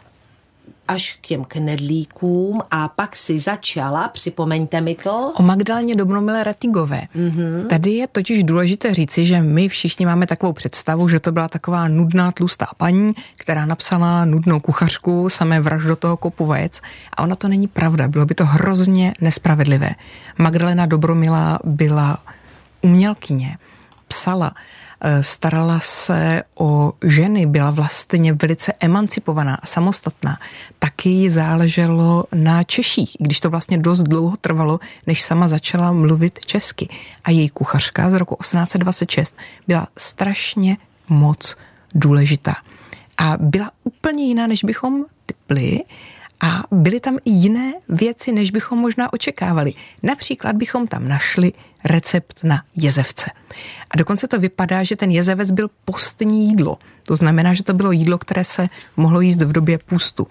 až 0.88 1.20
k 1.22 1.28
těm 1.28 1.44
knedlíkům 1.46 2.62
a 2.72 2.88
pak 2.88 3.16
si 3.16 3.40
začala, 3.40 4.08
připomeňte 4.08 4.82
mi 4.82 4.96
to. 4.96 5.34
O 5.36 5.44
Magdaleně 5.44 5.96
Dobromile 5.96 6.44
Retigové. 6.44 7.02
Mm-hmm. 7.16 7.68
Tady 7.68 7.92
je 7.92 8.08
totiž 8.08 8.44
důležité 8.44 8.94
říci, 8.94 9.26
že 9.26 9.42
my 9.42 9.68
všichni 9.68 10.06
máme 10.06 10.28
takovou 10.28 10.54
představu, 10.54 11.10
že 11.10 11.20
to 11.20 11.32
byla 11.32 11.48
taková 11.48 11.88
nudná 11.88 12.32
tlustá 12.32 12.68
paní, 12.78 13.12
která 13.36 13.66
napsala 13.66 14.26
nudnou 14.26 14.60
kuchařku, 14.60 15.30
samé 15.30 15.62
vraž 15.62 15.84
do 15.84 15.96
toho 15.96 16.18
kopu 16.18 16.46
vajec. 16.46 16.82
A 17.14 17.24
ona 17.24 17.36
to 17.36 17.48
není 17.48 17.68
pravda, 17.68 18.08
bylo 18.08 18.26
by 18.26 18.36
to 18.36 18.46
hrozně 18.46 19.14
nespravedlivé. 19.22 19.90
Magdalena 20.38 20.86
Dobromila 20.86 21.60
byla 21.64 22.18
umělkyně, 22.82 23.58
psala, 24.08 24.52
starala 25.22 25.80
se 25.80 26.44
o 26.56 26.94
ženy, 27.04 27.46
byla 27.46 27.72
vlastně 27.72 28.34
velice 28.34 28.74
emancipovaná 28.80 29.56
a 29.56 29.66
samostatná. 29.66 30.40
Taky 30.80 31.10
jí 31.10 31.30
záleželo 31.30 32.26
na 32.36 32.64
Češích, 32.64 33.18
když 33.20 33.40
to 33.40 33.50
vlastně 33.50 33.78
dost 33.78 34.04
dlouho 34.04 34.38
trvalo, 34.38 34.80
než 35.08 35.22
sama 35.22 35.48
začala 35.48 35.92
mluvit 35.92 36.40
česky. 36.46 36.90
A 37.24 37.32
její 37.32 37.50
kuchařka 37.50 38.10
z 38.10 38.14
roku 38.14 38.36
1826 38.42 39.36
byla 39.68 39.88
strašně 39.98 40.78
moc 41.10 41.58
důležitá. 41.96 42.56
A 43.18 43.38
byla 43.40 43.72
úplně 43.84 44.26
jiná, 44.26 44.48
než 44.48 44.64
bychom 44.64 45.06
typli. 45.26 45.80
A 46.42 46.64
byly 46.72 47.00
tam 47.00 47.18
i 47.26 47.32
jiné 47.32 47.74
věci, 47.90 48.32
než 48.32 48.52
bychom 48.52 48.80
možná 48.80 49.14
očekávali. 49.14 49.74
Například 50.04 50.56
bychom 50.56 50.88
tam 50.88 51.08
našli 51.08 51.54
recept 51.84 52.44
na 52.44 52.64
jezevce. 52.76 53.32
A 53.92 53.98
dokonce 53.98 54.28
to 54.28 54.40
vypadá, 54.40 54.84
že 54.84 54.96
ten 54.96 55.12
jezevec 55.12 55.52
byl 55.52 55.70
postní 55.86 56.48
jídlo. 56.48 56.78
To 57.04 57.16
znamená, 57.16 57.54
že 57.54 57.64
to 57.64 57.74
bylo 57.74 57.92
jídlo, 57.92 58.18
které 58.18 58.44
se 58.44 58.68
mohlo 58.98 59.22
jíst 59.22 59.42
v 59.42 59.52
době 59.52 59.78
půstu. 59.78 60.28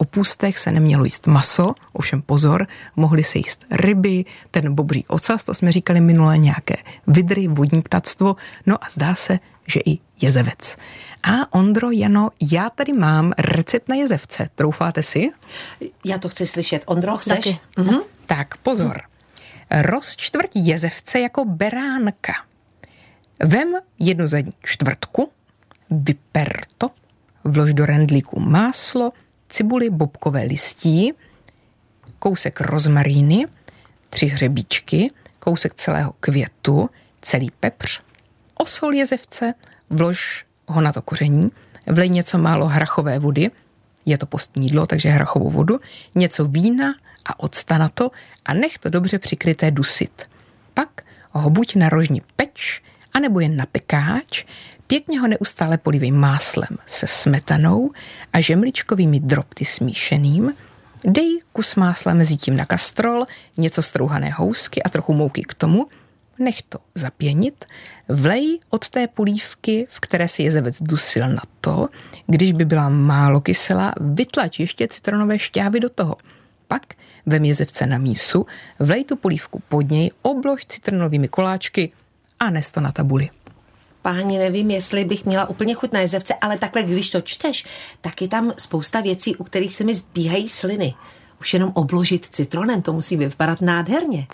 Opustech 0.00 0.58
se 0.58 0.72
nemělo 0.72 1.04
jíst 1.04 1.26
maso, 1.26 1.74
ovšem 1.92 2.22
pozor, 2.22 2.66
mohly 2.96 3.24
se 3.24 3.38
jíst 3.38 3.64
ryby, 3.70 4.24
ten 4.50 4.74
bobří 4.74 5.04
ocas, 5.08 5.44
to 5.44 5.54
jsme 5.54 5.72
říkali 5.72 6.00
minule, 6.00 6.38
nějaké 6.38 6.76
vidry, 7.06 7.48
vodní 7.48 7.82
ptactvo, 7.82 8.36
no 8.66 8.84
a 8.84 8.88
zdá 8.90 9.14
se, 9.14 9.38
že 9.66 9.80
i 9.86 9.98
jezevec. 10.20 10.76
A 11.22 11.54
Ondro, 11.54 11.90
Jano, 11.90 12.30
já 12.52 12.70
tady 12.70 12.92
mám 12.92 13.32
recept 13.38 13.88
na 13.88 13.94
jezevce. 13.96 14.48
Troufáte 14.54 15.02
si? 15.02 15.30
Já 16.04 16.18
to 16.18 16.28
chci 16.28 16.46
slyšet. 16.46 16.82
Ondro, 16.86 17.16
chceš? 17.16 17.44
Taky. 17.44 17.58
Mhm. 17.78 17.96
Tak 18.26 18.56
pozor. 18.56 19.00
Rozčtvrť 19.70 20.50
jezevce 20.54 21.20
jako 21.20 21.44
beránka. 21.44 22.32
Vem 23.44 23.74
jednu 23.98 24.28
zadní 24.28 24.52
čtvrtku, 24.62 25.30
vyper 25.90 26.60
to, 26.78 26.90
vlož 27.44 27.74
do 27.74 27.86
rendlíku 27.86 28.40
máslo, 28.40 29.12
cibuli, 29.50 29.90
bobkové 29.90 30.42
listí, 30.42 31.12
kousek 32.18 32.60
rozmaríny, 32.60 33.46
tři 34.10 34.26
hřebíčky, 34.26 35.10
kousek 35.38 35.74
celého 35.74 36.14
květu, 36.20 36.90
celý 37.22 37.50
pepř, 37.60 38.00
osol 38.54 38.94
jezevce, 38.94 39.54
vlož 39.90 40.44
ho 40.66 40.80
na 40.80 40.92
to 40.92 41.02
koření, 41.02 41.50
vlej 41.86 42.08
něco 42.08 42.38
málo 42.38 42.66
hrachové 42.66 43.18
vody, 43.18 43.50
je 44.06 44.18
to 44.18 44.26
postní 44.26 44.64
jídlo, 44.64 44.86
takže 44.86 45.08
hrachovou 45.08 45.50
vodu, 45.50 45.80
něco 46.14 46.44
vína 46.44 46.94
a 47.24 47.40
octa 47.40 47.78
na 47.78 47.88
to 47.88 48.10
a 48.46 48.54
nech 48.54 48.78
to 48.78 48.90
dobře 48.90 49.18
přikryté 49.18 49.70
dusit. 49.70 50.28
Pak 50.74 51.02
ho 51.30 51.50
buď 51.50 51.74
na 51.74 51.88
rožní 51.88 52.22
peč, 52.36 52.82
anebo 53.12 53.40
jen 53.40 53.56
na 53.56 53.66
pekáč, 53.66 54.44
pěkně 54.90 55.20
ho 55.20 55.28
neustále 55.28 55.78
polívej 55.78 56.10
máslem 56.10 56.78
se 56.86 57.06
smetanou 57.06 57.90
a 58.32 58.40
žemličkovými 58.40 59.20
drobty 59.20 59.64
smíšeným, 59.64 60.54
dej 61.04 61.40
kus 61.52 61.74
másla 61.74 62.14
mezi 62.14 62.36
tím 62.36 62.56
na 62.56 62.66
kastrol, 62.66 63.26
něco 63.58 63.82
strouhané 63.82 64.30
housky 64.30 64.82
a 64.82 64.88
trochu 64.88 65.14
mouky 65.14 65.42
k 65.42 65.54
tomu, 65.54 65.86
nech 66.38 66.62
to 66.62 66.78
zapěnit, 66.94 67.64
vlej 68.08 68.58
od 68.70 68.88
té 68.88 69.06
polívky, 69.06 69.86
v 69.90 70.00
které 70.00 70.28
si 70.28 70.42
jezevec 70.42 70.82
dusil 70.82 71.28
na 71.28 71.42
to, 71.60 71.88
když 72.26 72.52
by 72.52 72.64
byla 72.64 72.88
málo 72.88 73.40
kyselá, 73.40 73.94
vytlač 74.00 74.58
ještě 74.60 74.88
citronové 74.88 75.38
šťávy 75.38 75.80
do 75.80 75.88
toho. 75.88 76.16
Pak 76.68 76.94
vem 77.26 77.44
jezevce 77.44 77.86
na 77.86 77.98
mísu, 77.98 78.46
vlej 78.78 79.04
tu 79.04 79.16
polívku 79.16 79.62
pod 79.68 79.90
něj, 79.90 80.10
oblož 80.22 80.66
citronovými 80.66 81.28
koláčky 81.28 81.92
a 82.40 82.50
nes 82.50 82.70
to 82.70 82.80
na 82.80 82.92
tabuli. 82.92 83.30
Páni, 84.02 84.38
nevím, 84.38 84.70
jestli 84.70 85.04
bych 85.04 85.24
měla 85.24 85.48
úplně 85.48 85.74
chuť 85.74 85.92
na 85.92 86.00
jezevce, 86.00 86.34
ale 86.34 86.58
takhle, 86.58 86.82
když 86.82 87.10
to 87.10 87.20
čteš, 87.20 87.64
tak 88.00 88.22
je 88.22 88.28
tam 88.28 88.52
spousta 88.58 89.00
věcí, 89.00 89.36
u 89.36 89.44
kterých 89.44 89.74
se 89.74 89.84
mi 89.84 89.94
zbíhají 89.94 90.48
sliny. 90.48 90.94
Už 91.40 91.54
jenom 91.54 91.72
obložit 91.74 92.26
citronem, 92.30 92.82
to 92.82 92.92
musí 92.92 93.16
vypadat 93.16 93.60
nádherně. 93.60 94.26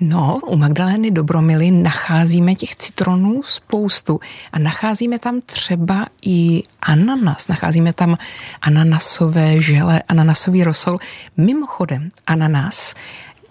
No, 0.00 0.40
u 0.46 0.56
Magdalény 0.56 1.10
Dobromily 1.10 1.70
nacházíme 1.70 2.54
těch 2.54 2.76
citronů 2.76 3.42
spoustu 3.42 4.20
a 4.52 4.58
nacházíme 4.58 5.18
tam 5.18 5.40
třeba 5.40 6.06
i 6.26 6.62
ananas, 6.82 7.48
nacházíme 7.48 7.92
tam 7.92 8.18
ananasové 8.62 9.62
žele, 9.62 10.02
ananasový 10.08 10.64
rosol. 10.64 10.98
Mimochodem, 11.36 12.10
ananas 12.26 12.94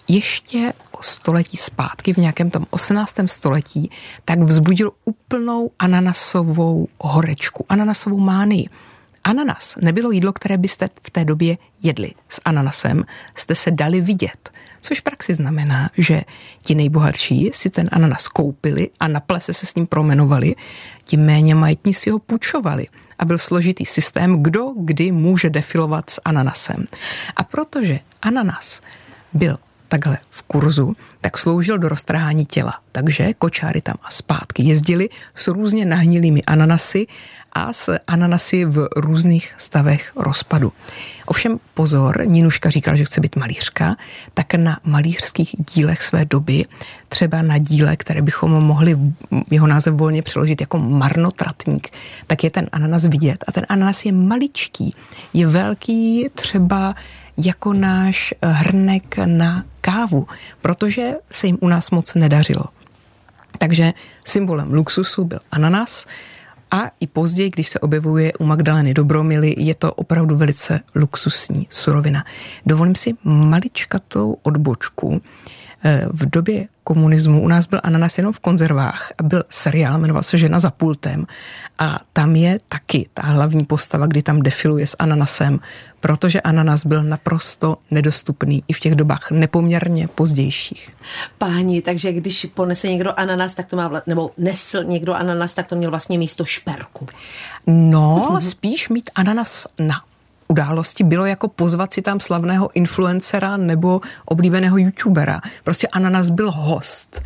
ještě 0.08 0.72
století 1.00 1.56
zpátky, 1.56 2.12
v 2.12 2.16
nějakém 2.16 2.50
tom 2.50 2.66
18. 2.70 3.14
století, 3.26 3.90
tak 4.24 4.38
vzbudil 4.38 4.92
úplnou 5.04 5.70
ananasovou 5.78 6.88
horečku, 6.98 7.66
ananasovou 7.68 8.18
mánii. 8.18 8.68
Ananas 9.24 9.76
nebylo 9.80 10.10
jídlo, 10.10 10.32
které 10.32 10.58
byste 10.58 10.88
v 11.02 11.10
té 11.10 11.24
době 11.24 11.58
jedli. 11.82 12.12
S 12.28 12.40
ananasem 12.44 13.04
jste 13.34 13.54
se 13.54 13.70
dali 13.70 14.00
vidět, 14.00 14.50
což 14.80 15.00
v 15.00 15.02
praxi 15.02 15.34
znamená, 15.34 15.90
že 15.98 16.22
ti 16.62 16.74
nejbohatší 16.74 17.50
si 17.54 17.70
ten 17.70 17.88
ananas 17.92 18.28
koupili 18.28 18.90
a 19.00 19.08
na 19.08 19.20
plese 19.20 19.52
se 19.52 19.66
s 19.66 19.74
ním 19.74 19.86
promenovali, 19.86 20.54
ti 21.04 21.16
méně 21.16 21.54
majetní 21.54 21.94
si 21.94 22.10
ho 22.10 22.18
půjčovali 22.18 22.86
a 23.18 23.24
byl 23.24 23.38
složitý 23.38 23.86
systém, 23.86 24.42
kdo 24.42 24.72
kdy 24.76 25.12
může 25.12 25.50
defilovat 25.50 26.10
s 26.10 26.20
ananasem. 26.24 26.86
A 27.36 27.44
protože 27.44 28.00
ananas 28.22 28.80
byl 29.32 29.58
takhle 29.88 30.18
v 30.30 30.42
kurzu, 30.42 30.96
tak 31.20 31.38
sloužil 31.38 31.78
do 31.78 31.88
roztrhání 31.88 32.46
těla. 32.46 32.74
Takže 32.92 33.34
kočáry 33.34 33.80
tam 33.80 33.94
a 34.02 34.10
zpátky 34.10 34.62
jezdili 34.62 35.08
s 35.34 35.48
různě 35.48 35.84
nahnilými 35.84 36.42
ananasy 36.42 37.06
a 37.54 37.72
s 37.72 37.98
ananasy 38.06 38.64
v 38.64 38.88
různých 38.96 39.54
stavech 39.58 40.12
rozpadu. 40.16 40.72
Ovšem 41.26 41.60
pozor, 41.74 42.22
Ninuška 42.24 42.70
říkala, 42.70 42.96
že 42.96 43.04
chce 43.04 43.20
být 43.20 43.36
malířka, 43.36 43.96
tak 44.34 44.54
na 44.54 44.78
malířských 44.84 45.56
dílech 45.74 46.02
své 46.02 46.24
doby, 46.24 46.64
třeba 47.08 47.42
na 47.42 47.58
díle, 47.58 47.96
které 47.96 48.22
bychom 48.22 48.50
mohli 48.50 48.98
jeho 49.50 49.66
název 49.66 49.94
volně 49.94 50.22
přeložit 50.22 50.60
jako 50.60 50.78
marnotratník, 50.78 51.88
tak 52.26 52.44
je 52.44 52.50
ten 52.50 52.68
ananas 52.72 53.06
vidět. 53.06 53.44
A 53.46 53.52
ten 53.52 53.66
ananas 53.68 54.04
je 54.04 54.12
maličký, 54.12 54.94
je 55.32 55.46
velký 55.46 56.28
třeba 56.34 56.94
jako 57.36 57.72
náš 57.72 58.34
hrnek 58.42 59.16
na 59.26 59.64
kávu, 59.80 60.26
protože 60.60 61.12
se 61.32 61.46
jim 61.46 61.58
u 61.60 61.68
nás 61.68 61.90
moc 61.90 62.14
nedařilo. 62.14 62.64
Takže 63.58 63.92
symbolem 64.24 64.72
luxusu 64.72 65.24
byl 65.24 65.38
ananas 65.52 66.06
a 66.74 66.90
i 67.00 67.06
později, 67.06 67.50
když 67.50 67.68
se 67.68 67.80
objevuje 67.80 68.32
u 68.32 68.44
Magdaleny 68.44 68.94
Dobromily, 68.94 69.54
je 69.58 69.74
to 69.74 69.94
opravdu 69.94 70.36
velice 70.36 70.80
luxusní 70.94 71.66
surovina. 71.70 72.24
Dovolím 72.66 72.94
si 72.94 73.14
maličkatou 73.24 74.36
odbočku. 74.42 75.22
V 76.10 76.30
době 76.30 76.68
komunismu 76.84 77.42
u 77.42 77.48
nás 77.48 77.66
byl 77.66 77.80
ananas 77.82 78.18
jenom 78.18 78.32
v 78.32 78.38
konzervách 78.38 79.12
a 79.18 79.22
byl 79.22 79.44
seriál, 79.50 79.98
jmenoval 79.98 80.22
se 80.22 80.38
Žena 80.38 80.58
za 80.58 80.70
pultem 80.70 81.26
a 81.78 82.00
tam 82.12 82.36
je 82.36 82.60
taky 82.68 83.08
ta 83.14 83.22
hlavní 83.22 83.64
postava, 83.64 84.06
kdy 84.06 84.22
tam 84.22 84.42
defiluje 84.42 84.86
s 84.86 84.96
ananasem, 84.98 85.60
protože 86.00 86.40
ananas 86.40 86.86
byl 86.86 87.02
naprosto 87.02 87.76
nedostupný 87.90 88.64
i 88.68 88.72
v 88.72 88.80
těch 88.80 88.94
dobách 88.94 89.30
nepoměrně 89.30 90.08
pozdějších. 90.08 90.90
Páni, 91.38 91.82
takže 91.82 92.12
když 92.12 92.46
ponese 92.54 92.88
někdo 92.88 93.20
ananas, 93.20 93.54
tak 93.54 93.66
to 93.66 93.76
má, 93.76 94.02
nebo 94.06 94.30
nesl 94.38 94.84
někdo 94.84 95.14
ananas, 95.14 95.54
tak 95.54 95.66
to 95.66 95.76
měl 95.76 95.90
vlastně 95.90 96.18
místo 96.18 96.44
šperku. 96.44 97.06
No, 97.66 98.36
spíš 98.40 98.88
mít 98.88 99.10
ananas 99.14 99.66
na 99.78 100.02
události 100.48 101.04
bylo 101.04 101.26
jako 101.26 101.48
pozvat 101.48 101.94
si 101.94 102.02
tam 102.02 102.20
slavného 102.20 102.70
influencera 102.74 103.56
nebo 103.56 104.00
oblíbeného 104.24 104.78
youtubera. 104.78 105.40
Prostě 105.64 105.88
Ananas 105.88 106.30
byl 106.30 106.50
host. 106.50 107.22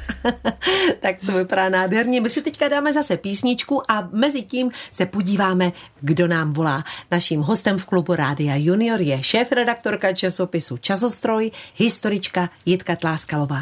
tak 1.00 1.16
to 1.26 1.32
vypadá 1.32 1.68
nádherně. 1.68 2.20
My 2.20 2.30
si 2.30 2.42
teďka 2.42 2.68
dáme 2.68 2.92
zase 2.92 3.16
písničku 3.16 3.90
a 3.90 4.08
mezi 4.12 4.42
tím 4.42 4.70
se 4.92 5.06
podíváme, 5.06 5.72
kdo 6.00 6.28
nám 6.28 6.52
volá. 6.52 6.84
Naším 7.10 7.40
hostem 7.40 7.78
v 7.78 7.84
klubu 7.84 8.14
Rádia 8.14 8.54
Junior 8.56 9.00
je 9.00 9.22
šéf-redaktorka 9.22 10.12
časopisu 10.12 10.76
Časostroj, 10.76 11.50
historička 11.76 12.48
Jitka 12.66 12.96
Tláskalová. 12.96 13.60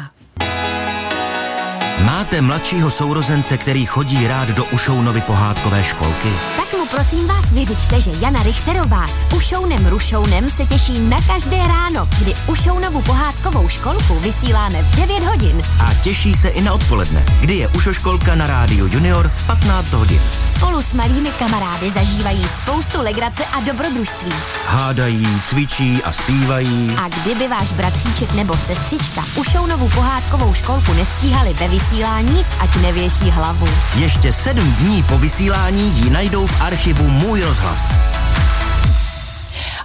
Máte 2.05 2.41
mladšího 2.41 2.89
sourozence, 2.91 3.57
který 3.57 3.85
chodí 3.85 4.27
rád 4.27 4.49
do 4.49 4.65
Ušounovy 4.65 5.21
pohádkové 5.21 5.83
školky? 5.83 6.33
Tak 6.57 6.79
mu 6.79 6.85
prosím 6.85 7.27
vás 7.27 7.51
vyřiďte, 7.51 8.01
že 8.01 8.11
Jana 8.19 8.43
Richterová 8.43 9.07
s 9.07 9.35
Ušounem 9.35 9.87
Rušounem 9.87 10.49
se 10.49 10.65
těší 10.65 10.99
na 10.99 11.17
každé 11.27 11.57
ráno, 11.67 12.07
kdy 12.19 12.33
Ušounovu 12.47 13.01
pohádkovou 13.01 13.69
školku 13.69 14.19
vysíláme 14.19 14.83
v 14.83 14.95
9 14.95 15.23
hodin. 15.23 15.61
A 15.79 15.93
těší 15.93 16.33
se 16.33 16.47
i 16.47 16.61
na 16.61 16.73
odpoledne, 16.73 17.25
kdy 17.41 17.53
je 17.55 17.67
Ušoškolka 17.67 18.35
na 18.35 18.47
rádiu 18.47 18.87
Junior 18.91 19.31
v 19.35 19.47
15 19.47 19.93
hodin. 19.93 20.21
Spolu 20.55 20.81
s 20.81 20.93
malými 20.93 21.29
kamarády 21.29 21.89
zažívají 21.89 22.43
spoustu 22.43 23.01
legrace 23.01 23.45
a 23.45 23.59
dobrodružství. 23.59 24.31
Hádají, 24.67 25.41
cvičí 25.45 26.03
a 26.03 26.11
zpívají. 26.11 26.95
A 26.97 27.07
kdyby 27.07 27.47
váš 27.47 27.71
bratříček 27.71 28.33
nebo 28.33 28.57
sestřička 28.57 29.23
Ušounovu 29.35 29.89
pohádkovou 29.89 30.53
školku 30.53 30.93
nestíhali 30.93 31.53
ve 31.53 31.67
vysílání, 31.87 32.45
ať 32.59 32.81
nevěší 32.81 33.29
hlavu. 33.29 33.67
Ještě 33.99 34.31
sedm 34.31 34.71
dní 34.73 35.03
po 35.03 35.17
vysílání 35.17 35.89
ji 35.89 36.09
najdou 36.09 36.47
v 36.47 36.61
archivu 36.61 37.09
Můj 37.09 37.41
rozhlas. 37.41 37.91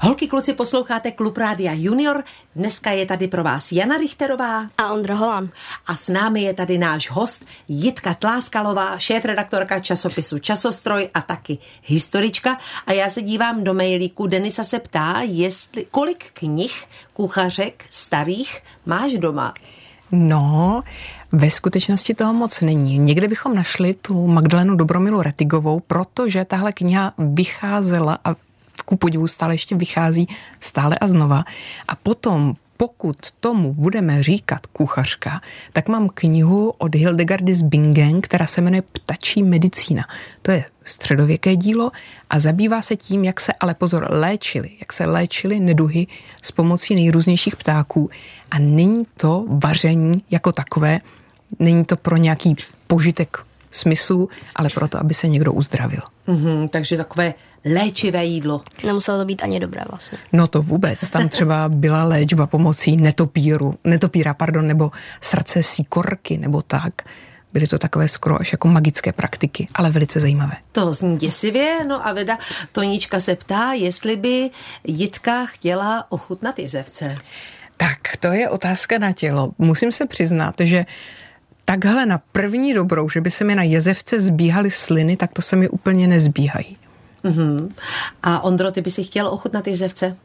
Holky, 0.00 0.26
kluci, 0.26 0.52
posloucháte 0.52 1.10
Klub 1.10 1.36
Rádia 1.36 1.72
Junior. 1.74 2.24
Dneska 2.56 2.90
je 2.90 3.06
tady 3.06 3.28
pro 3.28 3.44
vás 3.44 3.72
Jana 3.72 3.96
Richterová. 3.96 4.66
A 4.78 4.92
Ondro 4.92 5.16
Holan. 5.16 5.50
A 5.86 5.96
s 5.96 6.08
námi 6.08 6.42
je 6.42 6.54
tady 6.54 6.78
náš 6.78 7.10
host 7.10 7.44
Jitka 7.68 8.14
Tláskalová, 8.14 8.98
šéf-redaktorka 8.98 9.80
časopisu 9.80 10.38
Časostroj 10.38 11.08
a 11.14 11.20
taky 11.20 11.58
historička. 11.82 12.58
A 12.86 12.92
já 12.92 13.08
se 13.08 13.22
dívám 13.22 13.64
do 13.64 13.74
mailíku. 13.74 14.26
Denisa 14.26 14.64
se 14.64 14.78
ptá, 14.78 15.20
jestli, 15.24 15.86
kolik 15.90 16.30
knih 16.32 16.84
kuchařek 17.12 17.84
starých 17.90 18.60
máš 18.86 19.12
doma? 19.12 19.54
No, 20.14 20.82
ve 21.32 21.50
skutečnosti 21.50 22.14
toho 22.14 22.32
moc 22.32 22.60
není. 22.60 22.98
Někde 22.98 23.28
bychom 23.28 23.54
našli 23.54 23.94
tu 23.94 24.26
Magdalenu 24.26 24.76
Dobromilu 24.76 25.22
Retigovou, 25.22 25.80
protože 25.80 26.44
tahle 26.44 26.72
kniha 26.72 27.12
vycházela 27.18 28.18
a 28.24 28.34
ku 28.84 28.96
podivu 28.96 29.28
stále 29.28 29.54
ještě 29.54 29.76
vychází 29.76 30.28
stále 30.60 30.98
a 30.98 31.06
znova. 31.06 31.44
A 31.88 31.96
potom 31.96 32.54
pokud 32.76 33.16
tomu 33.40 33.74
budeme 33.74 34.22
říkat 34.22 34.66
kuchařka, 34.66 35.40
tak 35.72 35.88
mám 35.88 36.08
knihu 36.14 36.74
od 36.78 36.94
Hildegardy 36.94 37.54
z 37.54 37.62
Bingen, 37.62 38.20
která 38.20 38.46
se 38.46 38.60
jmenuje 38.60 38.82
Ptačí 38.92 39.42
medicína. 39.42 40.04
To 40.42 40.50
je 40.50 40.64
středověké 40.84 41.56
dílo 41.56 41.92
a 42.30 42.38
zabývá 42.38 42.82
se 42.82 42.96
tím, 42.96 43.24
jak 43.24 43.40
se 43.40 43.52
ale 43.60 43.74
pozor 43.74 44.06
léčili, 44.10 44.70
jak 44.80 44.92
se 44.92 45.06
léčili 45.06 45.60
neduhy 45.60 46.06
s 46.42 46.50
pomocí 46.50 46.94
nejrůznějších 46.94 47.56
ptáků. 47.56 48.10
A 48.50 48.58
není 48.58 49.04
to 49.16 49.44
vaření 49.48 50.22
jako 50.30 50.52
takové, 50.52 51.00
není 51.58 51.84
to 51.84 51.96
pro 51.96 52.16
nějaký 52.16 52.56
požitek 52.86 53.38
smyslu, 53.70 54.28
ale 54.56 54.68
proto, 54.74 54.98
aby 55.00 55.14
se 55.14 55.28
někdo 55.28 55.52
uzdravil. 55.52 56.00
Mm-hmm, 56.28 56.68
takže 56.68 56.96
takové 56.96 57.34
léčivé 57.64 58.24
jídlo. 58.24 58.62
Nemuselo 58.86 59.18
to 59.18 59.24
být 59.24 59.42
ani 59.42 59.60
dobré 59.60 59.82
vlastně. 59.90 60.18
No 60.32 60.46
to 60.46 60.62
vůbec. 60.62 61.10
Tam 61.10 61.28
třeba 61.28 61.68
byla 61.68 62.04
léčba 62.04 62.46
pomocí 62.46 62.96
netopíru, 62.96 63.74
netopíra, 63.84 64.34
pardon, 64.34 64.66
nebo 64.66 64.90
srdce 65.20 65.62
síkorky, 65.62 66.38
nebo 66.38 66.62
tak. 66.62 66.92
Byly 67.52 67.66
to 67.66 67.78
takové 67.78 68.08
skoro 68.08 68.40
až 68.40 68.52
jako 68.52 68.68
magické 68.68 69.12
praktiky, 69.12 69.68
ale 69.74 69.90
velice 69.90 70.20
zajímavé. 70.20 70.56
To 70.72 70.92
zní 70.92 71.16
děsivě, 71.16 71.78
no 71.88 72.06
a 72.06 72.12
Veda 72.12 72.38
Tonička 72.72 73.20
se 73.20 73.36
ptá, 73.36 73.72
jestli 73.72 74.16
by 74.16 74.50
Jitka 74.84 75.46
chtěla 75.46 76.06
ochutnat 76.08 76.58
jezevce. 76.58 77.16
Tak, 77.76 77.98
to 78.20 78.28
je 78.28 78.48
otázka 78.48 78.98
na 78.98 79.12
tělo. 79.12 79.52
Musím 79.58 79.92
se 79.92 80.06
přiznat, 80.06 80.54
že 80.60 80.84
takhle 81.64 82.06
na 82.06 82.20
první 82.32 82.74
dobrou, 82.74 83.08
že 83.08 83.20
by 83.20 83.30
se 83.30 83.44
mi 83.44 83.54
na 83.54 83.62
jezevce 83.62 84.20
zbíhaly 84.20 84.70
sliny, 84.70 85.16
tak 85.16 85.32
to 85.32 85.42
se 85.42 85.56
mi 85.56 85.68
úplně 85.68 86.08
nezbíhají. 86.08 86.76
Mm-hmm. 87.24 87.72
A 88.22 88.40
Ondro, 88.40 88.70
ty 88.70 88.80
by 88.80 88.90
si 88.90 89.04
chtěl 89.04 89.28
ochutnat 89.28 89.66
jezevce? 89.66 90.16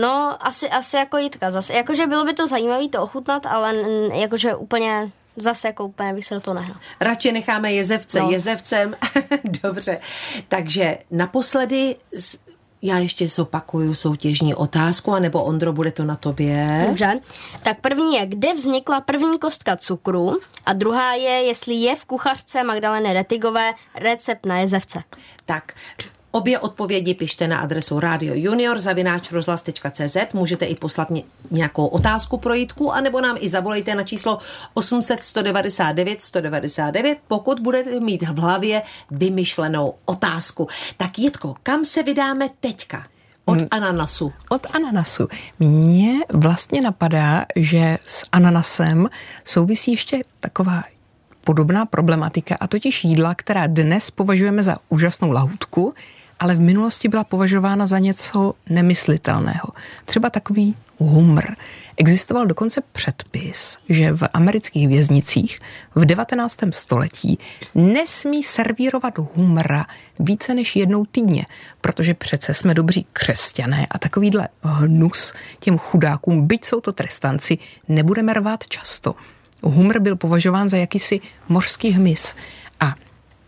No, 0.00 0.46
asi, 0.46 0.68
asi 0.68 0.96
jako 0.96 1.18
Jitka 1.18 1.50
zase. 1.50 1.72
Jakože 1.74 2.06
bylo 2.06 2.24
by 2.24 2.34
to 2.34 2.46
zajímavé 2.46 2.88
to 2.88 3.02
ochutnat, 3.02 3.46
ale 3.46 3.74
jakože 4.14 4.54
úplně 4.54 5.12
zase 5.36 5.68
jako 5.68 5.84
úplně 5.84 6.14
bych 6.14 6.24
se 6.24 6.34
do 6.34 6.40
toho 6.40 6.54
nehnal. 6.54 6.76
Radši 7.00 7.32
necháme 7.32 7.72
jezevce 7.72 8.20
no. 8.20 8.30
jezevcem. 8.30 8.96
Dobře. 9.62 9.98
Takže 10.48 10.98
naposledy 11.10 11.96
já 12.82 12.98
ještě 12.98 13.28
zopakuju 13.28 13.94
soutěžní 13.94 14.54
otázku, 14.54 15.12
anebo 15.12 15.44
Ondro, 15.44 15.72
bude 15.72 15.92
to 15.92 16.04
na 16.04 16.16
tobě. 16.16 16.84
Dobře. 16.86 17.20
Tak 17.62 17.80
první 17.80 18.14
je, 18.14 18.26
kde 18.26 18.54
vznikla 18.54 19.00
první 19.00 19.38
kostka 19.38 19.76
cukru 19.76 20.38
a 20.66 20.72
druhá 20.72 21.14
je, 21.14 21.30
jestli 21.30 21.74
je 21.74 21.96
v 21.96 22.04
kuchařce 22.04 22.64
Magdaleny 22.64 23.12
Retigové 23.12 23.72
recept 23.94 24.46
na 24.46 24.58
jezevce. 24.58 25.02
Tak, 25.44 25.74
Obě 26.32 26.58
odpovědi 26.58 27.14
pište 27.14 27.48
na 27.48 27.58
adresu 27.58 28.00
Radio 28.00 28.34
Junior 28.36 28.78
zavináčrozhlas.cz. 28.78 30.16
Můžete 30.34 30.64
i 30.64 30.76
poslat 30.76 31.08
nějakou 31.50 31.86
otázku 31.86 32.38
pro 32.38 32.54
Jitku, 32.54 32.92
anebo 32.92 33.20
nám 33.20 33.36
i 33.40 33.48
zavolejte 33.48 33.94
na 33.94 34.02
číslo 34.02 34.38
800 34.74 35.24
199 35.24 36.22
199, 36.22 37.18
pokud 37.28 37.60
budete 37.60 38.00
mít 38.00 38.22
v 38.22 38.38
hlavě 38.38 38.82
vymyšlenou 39.10 39.94
otázku. 40.04 40.68
Tak 40.96 41.18
Jitko, 41.18 41.54
kam 41.62 41.84
se 41.84 42.02
vydáme 42.02 42.48
teďka? 42.60 43.06
Od 43.44 43.58
ananasu. 43.70 44.32
Od 44.50 44.66
ananasu. 44.74 45.28
Mně 45.58 46.14
vlastně 46.32 46.80
napadá, 46.80 47.46
že 47.56 47.98
s 48.06 48.24
ananasem 48.32 49.08
souvisí 49.44 49.90
ještě 49.90 50.22
taková 50.40 50.82
podobná 51.44 51.86
problematika, 51.86 52.56
a 52.60 52.66
totiž 52.66 53.04
jídla, 53.04 53.34
která 53.34 53.66
dnes 53.66 54.10
považujeme 54.10 54.62
za 54.62 54.78
úžasnou 54.88 55.30
lahůdku, 55.30 55.94
ale 56.40 56.54
v 56.54 56.60
minulosti 56.60 57.08
byla 57.08 57.24
považována 57.24 57.86
za 57.86 57.98
něco 57.98 58.54
nemyslitelného. 58.68 59.68
Třeba 60.04 60.30
takový 60.30 60.76
humr. 60.98 61.44
Existoval 61.96 62.46
dokonce 62.46 62.80
předpis, 62.92 63.78
že 63.88 64.12
v 64.12 64.22
amerických 64.32 64.88
věznicích 64.88 65.60
v 65.94 66.04
19. 66.04 66.58
století 66.70 67.38
nesmí 67.74 68.42
servírovat 68.42 69.18
humra 69.18 69.86
více 70.18 70.54
než 70.54 70.76
jednou 70.76 71.04
týdně, 71.04 71.46
protože 71.80 72.14
přece 72.14 72.54
jsme 72.54 72.74
dobří 72.74 73.06
křesťané 73.12 73.86
a 73.90 73.98
takovýhle 73.98 74.48
hnus 74.62 75.34
těm 75.60 75.78
chudákům, 75.78 76.46
byť 76.46 76.64
jsou 76.64 76.80
to 76.80 76.92
trestanci, 76.92 77.58
nebudeme 77.88 78.34
rvát 78.34 78.66
často. 78.66 79.14
Humr 79.62 79.98
byl 79.98 80.16
považován 80.16 80.68
za 80.68 80.76
jakýsi 80.76 81.20
mořský 81.48 81.90
hmyz 81.90 82.34
a 82.80 82.94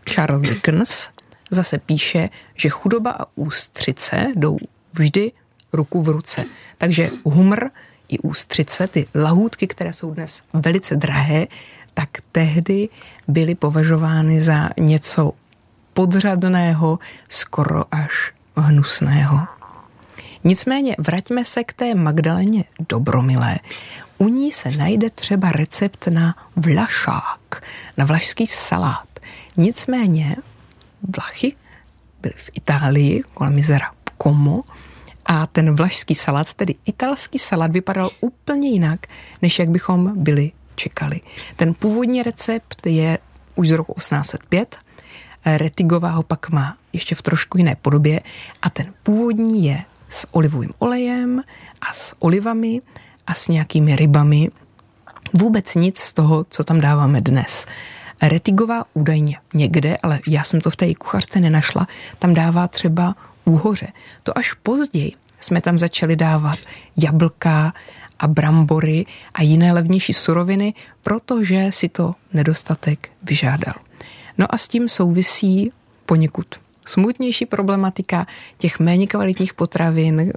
Charles 0.05 0.41
Dickens 0.41 1.07
zase 1.53 1.77
píše, 1.77 2.29
že 2.55 2.69
chudoba 2.69 3.11
a 3.11 3.25
ústřice 3.35 4.27
jdou 4.35 4.57
vždy 4.93 5.31
ruku 5.73 6.01
v 6.01 6.09
ruce. 6.09 6.45
Takže 6.77 7.09
humr 7.23 7.69
i 8.07 8.19
ústřice, 8.19 8.87
ty 8.87 9.07
lahůdky, 9.15 9.67
které 9.67 9.93
jsou 9.93 10.13
dnes 10.13 10.41
velice 10.53 10.95
drahé, 10.95 11.47
tak 11.93 12.09
tehdy 12.31 12.89
byly 13.27 13.55
považovány 13.55 14.41
za 14.41 14.69
něco 14.79 15.31
podřadného, 15.93 16.99
skoro 17.29 17.83
až 17.91 18.33
hnusného. 18.55 19.39
Nicméně 20.43 20.95
vraťme 20.99 21.45
se 21.45 21.63
k 21.63 21.73
té 21.73 21.95
Magdaleně 21.95 22.63
Dobromilé. 22.89 23.59
U 24.17 24.27
ní 24.27 24.51
se 24.51 24.71
najde 24.71 25.09
třeba 25.09 25.51
recept 25.51 26.07
na 26.07 26.35
vlašák, 26.55 27.63
na 27.97 28.05
vlašský 28.05 28.47
salát. 28.47 29.07
Nicméně 29.57 30.35
Vlachy, 31.17 31.55
byli 32.21 32.33
v 32.37 32.49
Itálii 32.53 33.23
kolem 33.33 33.57
jezera 33.57 33.91
Como 34.23 34.63
a 35.25 35.47
ten 35.47 35.75
vlašský 35.75 36.15
salát, 36.15 36.53
tedy 36.53 36.75
italský 36.85 37.39
salát, 37.39 37.71
vypadal 37.71 38.09
úplně 38.21 38.69
jinak, 38.69 39.07
než 39.41 39.59
jak 39.59 39.69
bychom 39.69 40.23
byli 40.23 40.51
čekali. 40.75 41.21
Ten 41.55 41.73
původní 41.73 42.23
recept 42.23 42.85
je 42.85 43.17
už 43.55 43.67
z 43.67 43.71
roku 43.71 43.93
1805, 43.93 44.77
Retigová 45.45 46.09
ho 46.09 46.23
pak 46.23 46.49
má 46.49 46.77
ještě 46.93 47.15
v 47.15 47.21
trošku 47.21 47.57
jiné 47.57 47.75
podobě 47.75 48.21
a 48.61 48.69
ten 48.69 48.93
původní 49.03 49.65
je 49.65 49.83
s 50.09 50.27
olivovým 50.31 50.73
olejem 50.79 51.43
a 51.81 51.93
s 51.93 52.15
olivami 52.19 52.81
a 53.27 53.33
s 53.33 53.47
nějakými 53.47 53.95
rybami. 53.95 54.49
Vůbec 55.33 55.75
nic 55.75 55.99
z 55.99 56.13
toho, 56.13 56.45
co 56.49 56.63
tam 56.63 56.81
dáváme 56.81 57.21
dnes. 57.21 57.65
Retigová 58.21 58.83
údajně 58.93 59.37
někde, 59.53 59.97
ale 60.03 60.19
já 60.27 60.43
jsem 60.43 60.61
to 60.61 60.69
v 60.69 60.75
té 60.75 60.95
kuchařce 60.95 61.39
nenašla, 61.39 61.87
tam 62.19 62.33
dává 62.33 62.67
třeba 62.67 63.15
úhoře. 63.45 63.87
To 64.23 64.37
až 64.37 64.53
později 64.53 65.11
jsme 65.39 65.61
tam 65.61 65.79
začali 65.79 66.15
dávat 66.15 66.59
jablka 66.97 67.73
a 68.19 68.27
brambory 68.27 69.05
a 69.33 69.41
jiné 69.41 69.73
levnější 69.73 70.13
suroviny, 70.13 70.73
protože 71.03 71.67
si 71.69 71.89
to 71.89 72.15
nedostatek 72.33 73.09
vyžádal. 73.23 73.73
No 74.37 74.45
a 74.49 74.57
s 74.57 74.67
tím 74.67 74.89
souvisí 74.89 75.71
poněkud 76.05 76.45
smutnější 76.85 77.45
problematika 77.45 78.27
těch 78.57 78.79
méně 78.79 79.07
kvalitních 79.07 79.53
potravin, 79.53 80.33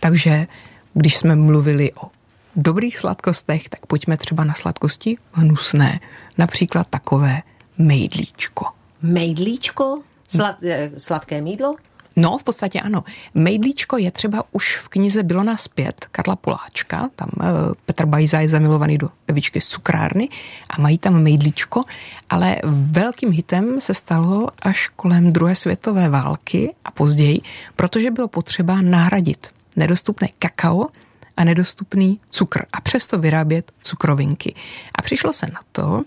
takže 0.00 0.46
když 0.94 1.16
jsme 1.16 1.36
mluvili 1.36 1.92
o 1.92 2.10
dobrých 2.56 2.98
sladkostech, 2.98 3.68
tak 3.68 3.86
pojďme 3.86 4.16
třeba 4.16 4.44
na 4.44 4.54
sladkosti 4.54 5.16
hnusné. 5.32 6.00
Například 6.38 6.88
takové 6.90 7.42
mejdlíčko. 7.78 8.66
Mejdlíčko? 9.02 10.02
Sla- 10.28 10.56
eh, 10.62 10.90
sladké 10.96 11.40
mídlo? 11.40 11.76
No, 12.16 12.38
v 12.38 12.44
podstatě 12.44 12.80
ano. 12.80 13.04
Mejdlíčko 13.34 13.96
je 13.96 14.10
třeba 14.10 14.44
už 14.52 14.76
v 14.76 14.88
knize 14.88 15.22
Bylo 15.22 15.42
nás 15.42 15.68
pět 15.68 16.06
Karla 16.12 16.36
Poláčka, 16.36 17.10
tam 17.16 17.28
uh, 17.36 17.44
Petr 17.86 18.06
Bajza 18.06 18.40
je 18.40 18.48
zamilovaný 18.48 18.98
do 18.98 19.10
Evičky 19.26 19.60
z 19.60 19.68
cukrárny 19.68 20.28
a 20.70 20.80
mají 20.80 20.98
tam 20.98 21.22
mejdlíčko, 21.22 21.82
ale 22.30 22.56
velkým 22.64 23.30
hitem 23.30 23.80
se 23.80 23.94
stalo 23.94 24.48
až 24.62 24.88
kolem 24.88 25.32
druhé 25.32 25.54
světové 25.54 26.08
války 26.08 26.74
a 26.84 26.90
později, 26.90 27.40
protože 27.76 28.10
bylo 28.10 28.28
potřeba 28.28 28.80
nahradit 28.80 29.48
nedostupné 29.76 30.28
kakao 30.38 30.88
a 31.36 31.44
nedostupný 31.44 32.20
cukr 32.30 32.66
a 32.72 32.80
přesto 32.80 33.18
vyrábět 33.18 33.72
cukrovinky. 33.82 34.54
A 34.94 35.02
přišlo 35.02 35.32
se 35.32 35.46
na 35.46 35.60
to, 35.72 36.02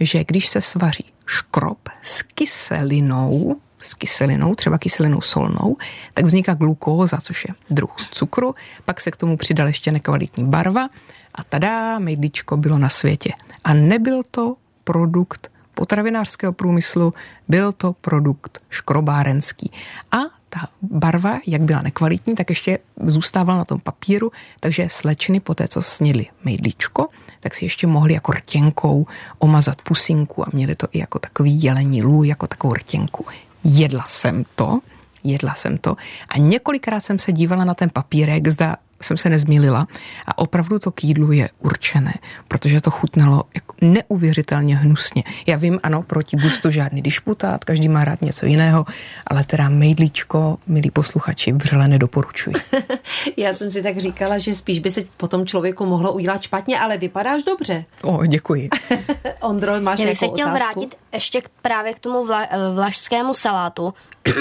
že 0.00 0.24
když 0.24 0.48
se 0.48 0.60
svaří 0.60 1.04
škrob 1.26 1.88
s 2.02 2.22
kyselinou, 2.22 3.56
s 3.80 3.94
kyselinou, 3.94 4.54
třeba 4.54 4.78
kyselinou 4.78 5.20
solnou, 5.20 5.76
tak 6.14 6.24
vzniká 6.24 6.54
glukóza, 6.54 7.18
což 7.22 7.44
je 7.48 7.54
druh 7.70 7.90
cukru, 8.10 8.54
pak 8.84 9.00
se 9.00 9.10
k 9.10 9.16
tomu 9.16 9.36
přidal 9.36 9.66
ještě 9.66 9.92
nekvalitní 9.92 10.44
barva 10.44 10.88
a 11.34 11.44
tada, 11.44 11.98
mejdličko 11.98 12.56
bylo 12.56 12.78
na 12.78 12.88
světě. 12.88 13.32
A 13.64 13.74
nebyl 13.74 14.22
to 14.30 14.56
produkt 14.84 15.50
potravinářského 15.74 16.52
průmyslu, 16.52 17.14
byl 17.48 17.72
to 17.72 17.92
produkt 17.92 18.58
škrobárenský. 18.70 19.72
A 20.12 20.41
ta 20.54 20.68
barva, 20.82 21.40
jak 21.46 21.62
byla 21.62 21.82
nekvalitní, 21.82 22.34
tak 22.34 22.50
ještě 22.50 22.78
zůstávala 23.06 23.58
na 23.58 23.64
tom 23.64 23.80
papíru, 23.80 24.32
takže 24.60 24.86
slečny 24.90 25.40
po 25.40 25.54
té, 25.54 25.68
co 25.68 25.82
snědli 25.82 26.26
mejdlíčko, 26.44 27.08
tak 27.40 27.54
si 27.54 27.64
ještě 27.64 27.86
mohli 27.86 28.14
jako 28.14 28.32
rtěnkou 28.32 29.06
omazat 29.38 29.82
pusinku 29.82 30.46
a 30.46 30.50
měli 30.52 30.74
to 30.74 30.86
i 30.92 30.98
jako 30.98 31.18
takový 31.18 31.62
jelení 31.62 32.02
lů, 32.02 32.24
jako 32.24 32.46
takovou 32.46 32.74
rtěnku. 32.74 33.26
Jedla 33.64 34.04
jsem 34.08 34.44
to, 34.54 34.80
jedla 35.24 35.54
jsem 35.54 35.78
to 35.78 35.96
a 36.28 36.38
několikrát 36.38 37.00
jsem 37.00 37.18
se 37.18 37.32
dívala 37.32 37.64
na 37.64 37.74
ten 37.74 37.90
papírek, 37.90 38.48
zda 38.48 38.76
jsem 39.04 39.16
se 39.18 39.28
nezmílila 39.30 39.86
a 40.26 40.38
opravdu 40.38 40.78
to 40.78 40.90
k 40.90 41.04
jídlu 41.04 41.32
je 41.32 41.48
určené, 41.58 42.14
protože 42.48 42.80
to 42.80 42.90
chutnalo 42.90 43.44
jako 43.54 43.74
neuvěřitelně 43.80 44.76
hnusně. 44.76 45.24
Já 45.46 45.56
vím, 45.56 45.80
ano, 45.82 46.02
proti 46.02 46.36
gustu 46.36 46.70
žádný 46.70 47.02
dišputát, 47.02 47.64
každý 47.64 47.88
má 47.88 48.04
rád 48.04 48.22
něco 48.22 48.46
jiného, 48.46 48.84
ale 49.26 49.44
teda 49.44 49.68
mejdlíčko, 49.68 50.58
milí 50.66 50.90
posluchači, 50.90 51.52
vřele 51.52 51.88
nedoporučuji. 51.88 52.54
Já 53.36 53.54
jsem 53.54 53.70
si 53.70 53.82
tak 53.82 53.98
říkala, 53.98 54.38
že 54.38 54.54
spíš 54.54 54.78
by 54.78 54.90
se 54.90 55.00
potom 55.16 55.46
člověku 55.46 55.86
mohlo 55.86 56.12
udělat 56.12 56.42
špatně, 56.42 56.80
ale 56.80 56.98
vypadáš 56.98 57.44
dobře. 57.44 57.84
O, 58.02 58.26
děkuji. 58.26 58.68
Ondro, 59.40 59.80
máš 59.80 59.98
Já 59.98 60.06
bych 60.06 60.18
se 60.18 60.28
chtěl 60.28 60.48
otázku? 60.48 60.64
vrátit 60.80 60.94
ještě 61.12 61.40
k, 61.40 61.48
právě 61.62 61.94
k 61.94 61.98
tomu 61.98 62.26
vla, 62.26 62.42
eh, 62.50 62.56
vlašskému 62.74 63.34
salátu. 63.34 63.94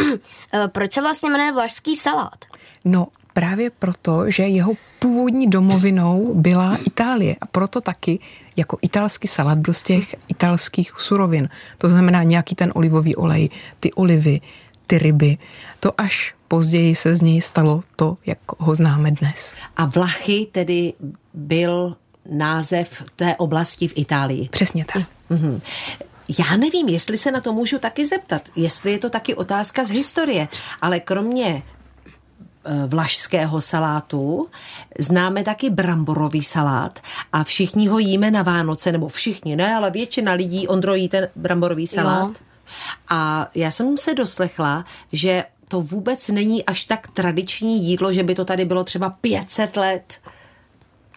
Eh, 0.54 0.67
Proč 0.67 0.93
se 0.93 1.02
vlastně 1.02 1.30
jmenuje 1.30 1.52
vlašský 1.52 1.95
salát? 1.95 2.45
No, 2.86 3.08
právě 3.34 3.70
proto, 3.70 4.30
že 4.30 4.44
jeho 4.44 4.74
původní 5.00 5.48
domovinou 5.48 6.34
byla 6.34 6.78
Itálie 6.86 7.36
a 7.41 7.46
proto 7.46 7.82
taky 7.82 8.20
jako 8.56 8.78
italský 8.82 9.28
salát 9.28 9.58
byl 9.58 9.74
z 9.74 9.84
těch 9.84 10.15
italských 10.28 10.91
surovin. 10.98 11.50
To 11.78 11.89
znamená 11.89 12.24
nějaký 12.24 12.56
ten 12.56 12.72
olivový 12.76 13.15
olej, 13.15 13.50
ty 13.80 13.94
olivy, 13.94 14.41
ty 14.88 14.98
ryby. 14.98 15.38
To 15.80 16.02
až 16.02 16.36
později 16.48 16.96
se 16.96 17.15
z 17.15 17.22
něj 17.22 17.41
stalo 17.41 17.84
to, 17.96 18.17
jak 18.26 18.39
ho 18.58 18.76
známe 18.76 19.12
dnes. 19.12 19.56
A 19.78 19.86
Vlachy 19.86 20.48
tedy 20.52 20.94
byl 21.34 21.96
název 22.32 23.04
té 23.15 23.36
oblasti 23.36 23.88
v 23.88 23.94
Itálii. 23.96 24.50
Přesně 24.50 24.86
tak. 24.94 25.04
Mhm. 25.30 25.62
Já 26.39 26.58
nevím, 26.58 26.88
jestli 26.89 27.17
se 27.17 27.32
na 27.32 27.41
to 27.41 27.54
můžu 27.54 27.80
taky 27.80 28.06
zeptat, 28.06 28.50
jestli 28.56 28.91
je 28.91 29.00
to 29.00 29.10
taky 29.10 29.36
otázka 29.36 29.84
z 29.84 29.91
historie, 29.91 30.48
ale 30.82 31.00
kromě 31.00 31.63
vlašského 32.88 33.62
salátu 33.62 34.47
známe 35.00 35.43
taky 35.43 35.69
bramborový 35.69 36.43
salát 36.43 37.00
a 37.34 37.43
všichni 37.43 37.88
ho 37.88 38.00
jíme 38.00 38.32
na 38.32 38.43
Vánoce, 38.43 38.91
nebo 38.91 39.08
všichni, 39.08 39.56
ne, 39.56 39.76
ale 39.76 39.91
většina 39.91 40.34
lidí, 40.34 40.67
Ondro, 40.67 40.95
jí 40.95 41.10
ten 41.10 41.28
bramborový 41.36 41.88
salát. 41.88 42.30
Jo. 42.30 42.45
A 43.10 43.50
já 43.56 43.71
jsem 43.71 43.97
se 43.97 44.13
doslechla, 44.13 44.86
že 45.12 45.43
to 45.67 45.82
vůbec 45.82 46.30
není 46.30 46.65
až 46.65 46.84
tak 46.86 47.08
tradiční 47.08 47.84
jídlo, 47.86 48.13
že 48.13 48.24
by 48.24 48.36
to 48.36 48.45
tady 48.45 48.65
bylo 48.65 48.84
třeba 48.84 49.10
500 49.10 49.78
let. 49.78 50.19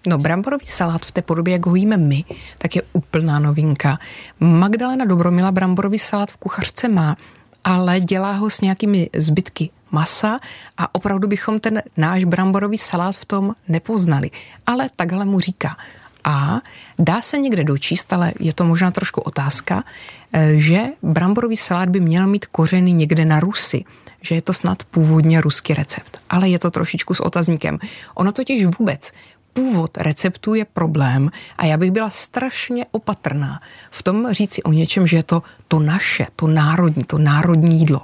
No, 0.06 0.18
bramborový 0.18 0.66
salát 0.66 1.06
v 1.06 1.12
té 1.12 1.22
podobě, 1.22 1.52
jak 1.52 1.66
ho 1.66 1.74
jíme 1.74 1.96
my, 1.96 2.24
tak 2.58 2.76
je 2.76 2.82
úplná 2.92 3.38
novinka. 3.38 3.98
Magdalena 4.40 5.04
Dobromila 5.04 5.52
bramborový 5.52 5.98
salát 5.98 6.30
v 6.30 6.36
kuchařce 6.36 6.88
má, 6.88 7.16
ale 7.64 8.00
dělá 8.00 8.32
ho 8.32 8.50
s 8.50 8.60
nějakými 8.60 9.10
zbytky 9.16 9.70
masa 9.90 10.40
a 10.78 10.94
opravdu 10.94 11.28
bychom 11.28 11.60
ten 11.60 11.82
náš 11.96 12.24
bramborový 12.24 12.78
salát 12.78 13.16
v 13.16 13.24
tom 13.24 13.54
nepoznali. 13.68 14.30
Ale 14.66 14.90
takhle 14.96 15.24
mu 15.24 15.40
říká. 15.40 15.76
A 16.24 16.60
dá 16.98 17.22
se 17.22 17.38
někde 17.38 17.64
dočíst, 17.64 18.12
ale 18.12 18.32
je 18.40 18.52
to 18.52 18.64
možná 18.64 18.90
trošku 18.90 19.20
otázka, 19.20 19.84
eh, 20.32 20.54
že 20.56 20.80
bramborový 21.02 21.56
salát 21.56 21.88
by 21.88 22.00
měl 22.00 22.26
mít 22.26 22.46
kořeny 22.46 22.92
někde 22.92 23.24
na 23.24 23.40
Rusy, 23.40 23.84
že 24.22 24.34
je 24.34 24.42
to 24.42 24.52
snad 24.52 24.84
původně 24.84 25.40
ruský 25.40 25.74
recept. 25.74 26.18
Ale 26.30 26.48
je 26.48 26.58
to 26.58 26.70
trošičku 26.70 27.14
s 27.14 27.20
otazníkem. 27.20 27.78
Ono 28.14 28.32
totiž 28.32 28.66
vůbec 28.78 29.12
původ 29.54 29.98
receptu 29.98 30.54
je 30.54 30.64
problém 30.64 31.30
a 31.58 31.64
já 31.64 31.76
bych 31.76 31.90
byla 31.90 32.10
strašně 32.10 32.86
opatrná 32.90 33.60
v 33.90 34.02
tom 34.02 34.28
říci 34.30 34.62
o 34.62 34.72
něčem, 34.72 35.06
že 35.06 35.16
je 35.16 35.22
to 35.22 35.42
to 35.68 35.78
naše, 35.78 36.26
to 36.36 36.46
národní, 36.46 37.04
to 37.04 37.18
národní 37.18 37.78
jídlo. 37.78 38.02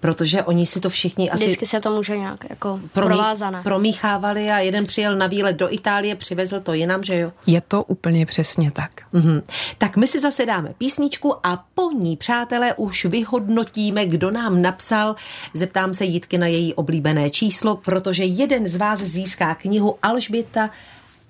Protože 0.00 0.42
oni 0.42 0.66
si 0.66 0.80
to 0.80 0.90
všichni 0.90 1.30
asi 1.30 1.44
Vždycky 1.44 1.66
se 1.66 1.80
to 1.80 1.90
může 1.90 2.16
nějak 2.18 2.44
jako 2.50 2.68
promí- 2.68 2.88
provázané. 2.92 3.62
promíchávali 3.62 4.50
a 4.50 4.58
jeden 4.58 4.86
přijel 4.86 5.16
na 5.16 5.26
výlet 5.26 5.56
do 5.56 5.72
Itálie, 5.74 6.14
přivezl 6.14 6.60
to 6.60 6.72
jinam, 6.72 7.04
že 7.04 7.18
jo? 7.18 7.32
Je 7.46 7.60
to 7.60 7.82
úplně 7.84 8.26
přesně 8.26 8.70
tak. 8.70 8.90
Mhm. 9.12 9.42
Tak 9.78 9.96
my 9.96 10.06
si 10.06 10.20
zase 10.20 10.46
dáme 10.46 10.74
písničku 10.78 11.34
a 11.46 11.64
po 11.74 11.90
ní, 11.90 12.16
přátelé, 12.16 12.74
už 12.74 13.04
vyhodnotíme, 13.04 14.06
kdo 14.06 14.30
nám 14.30 14.62
napsal. 14.62 15.16
Zeptám 15.54 15.94
se 15.94 16.04
Jitky 16.04 16.38
na 16.38 16.46
její 16.46 16.74
oblíbené 16.74 17.30
číslo, 17.30 17.76
protože 17.76 18.24
jeden 18.24 18.66
z 18.66 18.76
vás 18.76 19.00
získá 19.00 19.54
knihu 19.54 19.94
Alžběta 20.02 20.70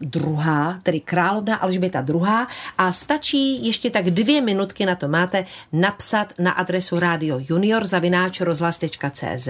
druhá, 0.01 0.81
tedy 0.83 1.01
královna 1.01 1.57
Alžběta 1.57 2.01
druhá 2.01 2.49
a 2.79 2.93
stačí 2.93 3.67
ještě 3.67 3.91
tak 3.91 4.11
dvě 4.11 4.41
minutky 4.41 4.87
na 4.87 4.95
to 4.95 5.09
máte 5.09 5.45
napsat 5.73 6.33
na 6.39 6.51
adresu 6.53 7.01
Radio 7.01 7.39
Junior 7.49 7.87
zavináč 7.87 8.41
rozhlas.cz 8.41 9.49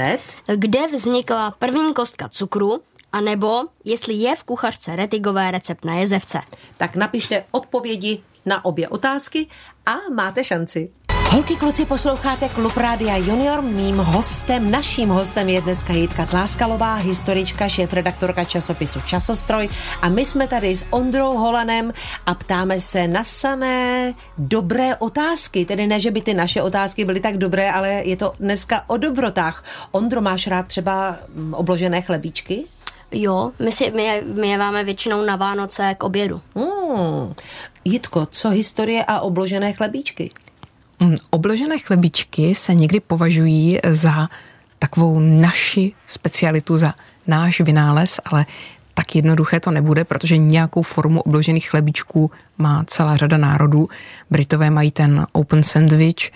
Kde 0.56 0.86
vznikla 0.92 1.50
první 1.50 1.94
kostka 1.94 2.28
cukru, 2.28 2.80
anebo 3.12 3.62
jestli 3.84 4.14
je 4.14 4.36
v 4.36 4.44
kuchařce 4.44 4.96
Retigové 4.96 5.50
recept 5.50 5.84
na 5.84 5.94
jezevce. 5.94 6.40
tak 6.76 6.96
napište 6.96 7.44
odpovědi 7.50 8.22
na 8.46 8.64
obě 8.64 8.88
otázky 8.88 9.46
a 9.86 9.94
máte 10.14 10.44
šanci. 10.44 10.90
Holky, 11.30 11.56
kluci, 11.56 11.84
posloucháte 11.86 12.48
Klub 12.48 12.76
Rádia 12.76 13.16
Junior. 13.16 13.62
Mým 13.62 13.96
hostem, 13.96 14.70
naším 14.70 15.08
hostem 15.08 15.48
je 15.48 15.60
dneska 15.60 15.92
Jitka 15.92 16.26
Tláskalová, 16.26 16.94
historička, 16.94 17.68
šéf-redaktorka 17.68 18.44
časopisu 18.44 19.00
Časostroj. 19.00 19.68
A 20.02 20.08
my 20.08 20.24
jsme 20.24 20.48
tady 20.48 20.76
s 20.76 20.86
Ondrou 20.90 21.36
Holanem 21.36 21.92
a 22.26 22.34
ptáme 22.34 22.80
se 22.80 23.08
na 23.08 23.24
samé 23.24 24.14
dobré 24.38 24.96
otázky. 24.96 25.64
Tedy 25.64 25.86
ne, 25.86 26.00
že 26.00 26.10
by 26.10 26.22
ty 26.22 26.34
naše 26.34 26.62
otázky 26.62 27.04
byly 27.04 27.20
tak 27.20 27.36
dobré, 27.36 27.70
ale 27.70 27.88
je 27.88 28.16
to 28.16 28.32
dneska 28.40 28.84
o 28.86 28.96
dobrotách. 28.96 29.64
Ondro, 29.90 30.20
máš 30.20 30.46
rád 30.46 30.66
třeba 30.66 31.16
mm, 31.34 31.54
obložené 31.54 32.02
chlebíčky? 32.02 32.64
Jo, 33.12 33.52
my, 33.58 33.72
si, 33.72 33.90
my, 33.90 34.04
je, 34.04 34.22
my 34.34 34.48
je 34.48 34.58
máme 34.58 34.84
většinou 34.84 35.24
na 35.24 35.36
Vánoce 35.36 35.94
k 35.98 36.04
obědu. 36.04 36.40
Hmm. 36.54 37.34
Jitko, 37.84 38.26
co 38.30 38.50
historie 38.50 39.04
a 39.06 39.20
obložené 39.20 39.72
chlebíčky? 39.72 40.30
Mm, 41.00 41.16
Obložené 41.30 41.78
chlebičky 41.78 42.54
se 42.54 42.74
někdy 42.74 43.00
považují 43.00 43.78
za 43.88 44.28
takovou 44.78 45.20
naši 45.20 45.92
specialitu, 46.06 46.76
za 46.76 46.94
náš 47.26 47.60
vynález, 47.60 48.20
ale 48.24 48.46
tak 48.94 49.16
jednoduché 49.16 49.60
to 49.60 49.70
nebude, 49.70 50.04
protože 50.04 50.38
nějakou 50.38 50.82
formu 50.82 51.20
obložených 51.20 51.70
chlebičků 51.70 52.30
má 52.58 52.84
celá 52.86 53.16
řada 53.16 53.36
národů. 53.36 53.88
Britové 54.30 54.70
mají 54.70 54.90
ten 54.90 55.26
open 55.32 55.62
sandwich, 55.62 56.32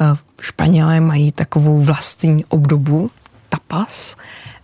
eh, 0.00 0.04
Španělé 0.40 1.00
mají 1.00 1.32
takovou 1.32 1.80
vlastní 1.80 2.44
obdobu, 2.44 3.10
tapas, 3.48 4.16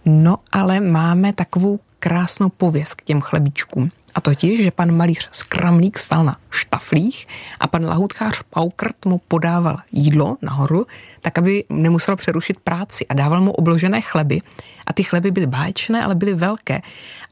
no 0.05 0.37
ale 0.53 0.81
máme 0.81 1.33
takovou 1.33 1.81
krásnou 1.99 2.49
pověst 2.49 2.95
k 2.95 3.03
těm 3.03 3.21
chlebíčkům. 3.21 3.91
A 4.17 4.21
totiž, 4.21 4.63
že 4.63 4.71
pan 4.71 4.97
malíř 4.97 5.29
Skramlík 5.33 5.99
stal 5.99 6.25
na 6.25 6.37
štaflích 6.51 7.27
a 7.61 7.67
pan 7.67 7.85
lahutkář 7.85 8.43
Paukrt 8.51 9.05
mu 9.05 9.21
podával 9.29 9.77
jídlo 9.93 10.37
nahoru, 10.43 10.87
tak 11.21 11.39
aby 11.39 11.65
nemusel 11.69 12.17
přerušit 12.17 12.61
práci 12.61 13.07
a 13.07 13.15
dával 13.15 13.41
mu 13.41 13.53
obložené 13.53 14.01
chleby. 14.01 14.41
A 14.87 14.93
ty 14.93 15.03
chleby 15.03 15.31
byly 15.31 15.47
báječné, 15.47 16.05
ale 16.05 16.15
byly 16.15 16.35
velké. 16.35 16.81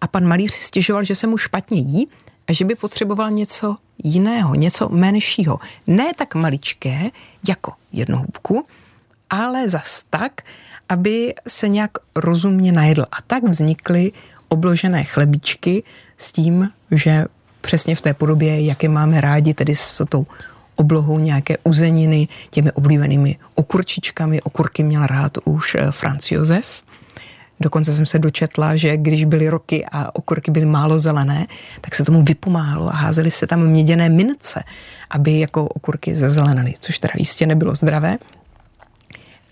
A 0.00 0.06
pan 0.06 0.26
malíř 0.26 0.52
si 0.52 0.62
stěžoval, 0.62 1.04
že 1.04 1.14
se 1.14 1.26
mu 1.26 1.38
špatně 1.38 1.80
jí 1.80 2.08
a 2.48 2.52
že 2.52 2.64
by 2.64 2.74
potřeboval 2.74 3.30
něco 3.30 3.76
jiného, 4.04 4.54
něco 4.54 4.88
menšího. 4.88 5.58
Ne 5.86 6.12
tak 6.16 6.34
maličké, 6.34 7.10
jako 7.48 7.72
jednu 7.92 8.18
hubku, 8.18 8.66
ale 9.30 9.68
zas 9.68 10.04
tak, 10.10 10.32
aby 10.88 11.34
se 11.48 11.68
nějak 11.68 11.90
rozumně 12.16 12.72
najedl. 12.72 13.02
A 13.02 13.16
tak 13.26 13.48
vznikly 13.48 14.12
obložené 14.54 15.04
chlebíčky 15.04 15.82
s 16.18 16.32
tím, 16.32 16.70
že 16.90 17.24
přesně 17.60 17.96
v 17.96 18.02
té 18.02 18.14
podobě, 18.14 18.64
jak 18.64 18.82
je 18.82 18.88
máme 18.88 19.20
rádi, 19.20 19.54
tedy 19.54 19.74
s 19.74 20.04
tou 20.08 20.26
oblohou 20.76 21.18
nějaké 21.18 21.56
uzeniny, 21.64 22.28
těmi 22.50 22.72
oblíbenými 22.72 23.36
okurčičkami. 23.54 24.42
Okurky 24.42 24.82
měl 24.82 25.06
rád 25.06 25.38
už 25.44 25.74
eh, 25.74 25.90
Franz 25.90 26.30
Josef. 26.30 26.82
Dokonce 27.60 27.92
jsem 27.92 28.06
se 28.06 28.18
dočetla, 28.18 28.76
že 28.76 28.96
když 28.96 29.24
byly 29.24 29.48
roky 29.48 29.86
a 29.92 30.14
okurky 30.14 30.50
byly 30.50 30.66
málo 30.66 30.98
zelené, 30.98 31.46
tak 31.80 31.94
se 31.94 32.04
tomu 32.04 32.22
vypomáhalo 32.22 32.88
a 32.88 32.96
házely 32.96 33.30
se 33.30 33.46
tam 33.46 33.66
měděné 33.66 34.08
mince, 34.08 34.62
aby 35.10 35.40
jako 35.40 35.64
okurky 35.64 36.16
zezelenily, 36.16 36.74
což 36.80 36.98
teda 36.98 37.14
jistě 37.16 37.46
nebylo 37.46 37.74
zdravé. 37.74 38.18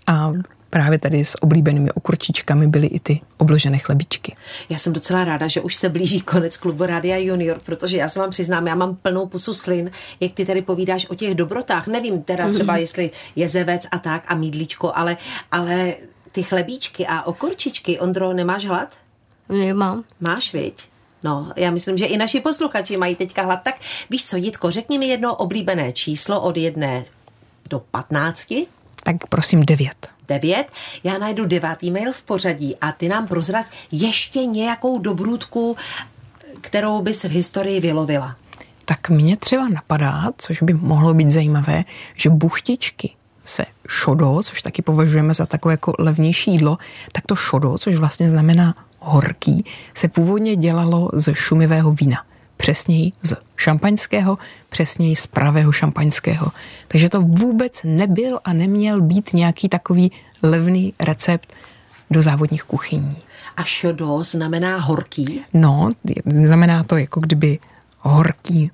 A 0.07 0.31
právě 0.73 0.99
tady 0.99 1.25
s 1.25 1.43
oblíbenými 1.43 1.91
okurčičkami 1.91 2.67
byly 2.67 2.87
i 2.87 2.99
ty 2.99 3.21
obložené 3.37 3.77
chlebíčky. 3.77 4.35
Já 4.69 4.77
jsem 4.77 4.93
docela 4.93 5.23
ráda, 5.23 5.47
že 5.47 5.61
už 5.61 5.75
se 5.75 5.89
blíží 5.89 6.21
konec 6.21 6.57
klubu 6.57 6.85
Rádia 6.85 7.17
Junior, 7.17 7.59
protože 7.65 7.97
já 7.97 8.09
se 8.09 8.19
vám 8.19 8.29
přiznám, 8.29 8.67
já 8.67 8.75
mám 8.75 8.95
plnou 8.95 9.25
pusu 9.25 9.53
slin, 9.53 9.91
jak 10.19 10.33
ty 10.33 10.45
tady 10.45 10.61
povídáš 10.61 11.09
o 11.09 11.15
těch 11.15 11.35
dobrotách. 11.35 11.87
Nevím 11.87 12.23
teda 12.23 12.49
třeba, 12.49 12.77
jestli 12.77 13.11
jezevec 13.35 13.87
a 13.91 13.99
tak 13.99 14.23
a 14.27 14.35
mídlíčko, 14.35 14.91
ale, 14.95 15.17
ale 15.51 15.93
ty 16.31 16.43
chlebíčky 16.43 17.07
a 17.07 17.21
okurčičky, 17.23 17.99
Ondro, 17.99 18.33
nemáš 18.33 18.65
hlad? 18.65 18.97
Mám. 19.73 20.03
Máš, 20.19 20.53
viď? 20.53 20.89
No, 21.23 21.51
já 21.55 21.71
myslím, 21.71 21.97
že 21.97 22.05
i 22.05 22.17
naši 22.17 22.39
posluchači 22.39 22.97
mají 22.97 23.15
teďka 23.15 23.41
hlad. 23.41 23.59
Tak 23.63 23.75
víš 24.09 24.25
co, 24.25 24.37
Jitko, 24.37 24.71
řekni 24.71 24.97
mi 24.97 25.07
jedno 25.07 25.35
oblíbené 25.35 25.91
číslo 25.91 26.41
od 26.41 26.57
jedné 26.57 27.05
do 27.69 27.79
patnácti. 27.79 28.67
Tak 29.03 29.15
prosím 29.29 29.65
devět. 29.65 30.12
Devět. 30.33 30.65
Já 31.03 31.17
najdu 31.17 31.45
devátý 31.45 31.91
mail 31.91 32.13
v 32.13 32.23
pořadí 32.23 32.75
a 32.81 32.91
ty 32.91 33.09
nám 33.09 33.27
prozrať 33.27 33.65
ještě 33.91 34.45
nějakou 34.45 34.99
dobrůdku, 34.99 35.75
kterou 36.61 37.01
bys 37.01 37.23
v 37.23 37.31
historii 37.31 37.79
vylovila. 37.79 38.35
Tak 38.85 39.09
mě 39.09 39.37
třeba 39.37 39.67
napadá, 39.69 40.31
což 40.37 40.63
by 40.63 40.73
mohlo 40.73 41.13
být 41.13 41.31
zajímavé, 41.31 41.83
že 42.15 42.29
buchtičky 42.29 43.15
se 43.45 43.65
šodo, 43.87 44.39
což 44.43 44.61
taky 44.61 44.81
považujeme 44.81 45.33
za 45.33 45.45
takové 45.45 45.73
jako 45.73 45.93
levnější 45.99 46.51
jídlo, 46.51 46.77
tak 47.11 47.25
to 47.25 47.35
šodo, 47.35 47.77
což 47.77 47.95
vlastně 47.95 48.29
znamená 48.29 48.75
horký, 48.99 49.65
se 49.93 50.07
původně 50.07 50.55
dělalo 50.55 51.09
z 51.13 51.33
šumivého 51.33 51.93
vína. 51.93 52.17
Přesněji 52.63 53.11
z 53.23 53.33
šampaňského, 53.57 54.37
přesněji 54.69 55.15
z 55.15 55.27
pravého 55.27 55.71
šampaňského. 55.71 56.47
Takže 56.87 57.09
to 57.09 57.21
vůbec 57.21 57.81
nebyl 57.83 58.39
a 58.43 58.53
neměl 58.53 59.01
být 59.01 59.33
nějaký 59.33 59.69
takový 59.69 60.11
levný 60.43 60.93
recept 60.99 61.53
do 62.11 62.21
závodních 62.21 62.63
kuchyní. 62.63 63.17
A 63.57 63.63
šodo 63.63 64.23
znamená 64.23 64.77
horký? 64.77 65.41
No, 65.53 65.91
znamená 66.25 66.83
to 66.83 66.97
jako 66.97 67.19
kdyby 67.19 67.59
horký. 67.99 68.71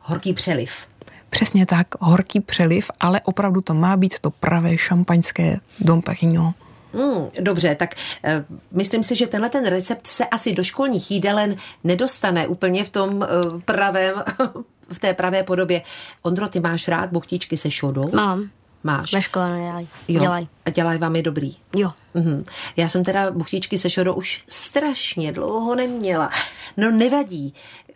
Horký 0.00 0.32
přeliv. 0.32 0.86
Přesně 1.30 1.66
tak, 1.66 1.86
horký 2.00 2.40
přeliv, 2.40 2.90
ale 3.00 3.20
opravdu 3.20 3.60
to 3.60 3.74
má 3.74 3.96
být 3.96 4.18
to 4.18 4.30
pravé 4.30 4.78
šampaňské 4.78 5.60
Dom 5.80 6.02
Perignon. 6.02 6.54
Hmm, 6.94 7.28
dobře, 7.40 7.74
tak 7.74 7.94
e, 8.24 8.44
myslím 8.72 9.02
si, 9.02 9.16
že 9.16 9.26
tenhle 9.26 9.48
ten 9.48 9.66
recept 9.66 10.06
se 10.06 10.26
asi 10.26 10.52
do 10.52 10.64
školních 10.64 11.10
jídelen 11.10 11.56
nedostane 11.84 12.46
úplně 12.46 12.84
v 12.84 12.88
tom 12.88 13.22
e, 13.22 13.26
pravém, 13.64 14.14
v 14.92 14.98
té 14.98 15.14
pravé 15.14 15.42
podobě. 15.42 15.82
Ondro, 16.22 16.48
ty 16.48 16.60
máš 16.60 16.88
rád 16.88 17.10
buchtičky 17.10 17.56
se 17.56 17.70
šodou? 17.70 18.10
Mám. 18.14 18.50
Máš. 18.84 19.12
Ve 19.12 19.22
škole 19.22 19.50
nedělají. 19.50 19.88
Jo. 20.08 20.20
Dělají. 20.20 20.48
A 20.64 20.70
dělají 20.70 20.98
vám 20.98 21.16
je 21.16 21.22
dobrý. 21.22 21.56
Jo. 21.76 21.92
Mhm. 22.14 22.44
Já 22.76 22.88
jsem 22.88 23.04
teda 23.04 23.30
buchtičky 23.30 23.78
se 23.78 23.90
šodou 23.90 24.14
už 24.14 24.44
strašně 24.48 25.32
dlouho 25.32 25.74
neměla. 25.74 26.30
No 26.76 26.90
nevadí. 26.90 27.54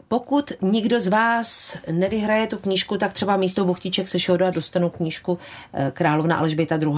Pokud 0.08 0.52
nikdo 0.62 1.00
z 1.00 1.08
vás 1.08 1.78
nevyhraje 1.90 2.46
tu 2.46 2.58
knížku, 2.58 2.98
tak 2.98 3.12
třeba 3.12 3.36
místo 3.36 3.64
buchtiček 3.64 4.08
se 4.08 4.18
šodou 4.18 4.46
a 4.46 4.50
dostanu 4.50 4.90
knížku 4.90 5.38
eh, 5.72 5.90
Královna 5.94 6.36
Alžběta 6.36 6.76
II. 6.76 6.94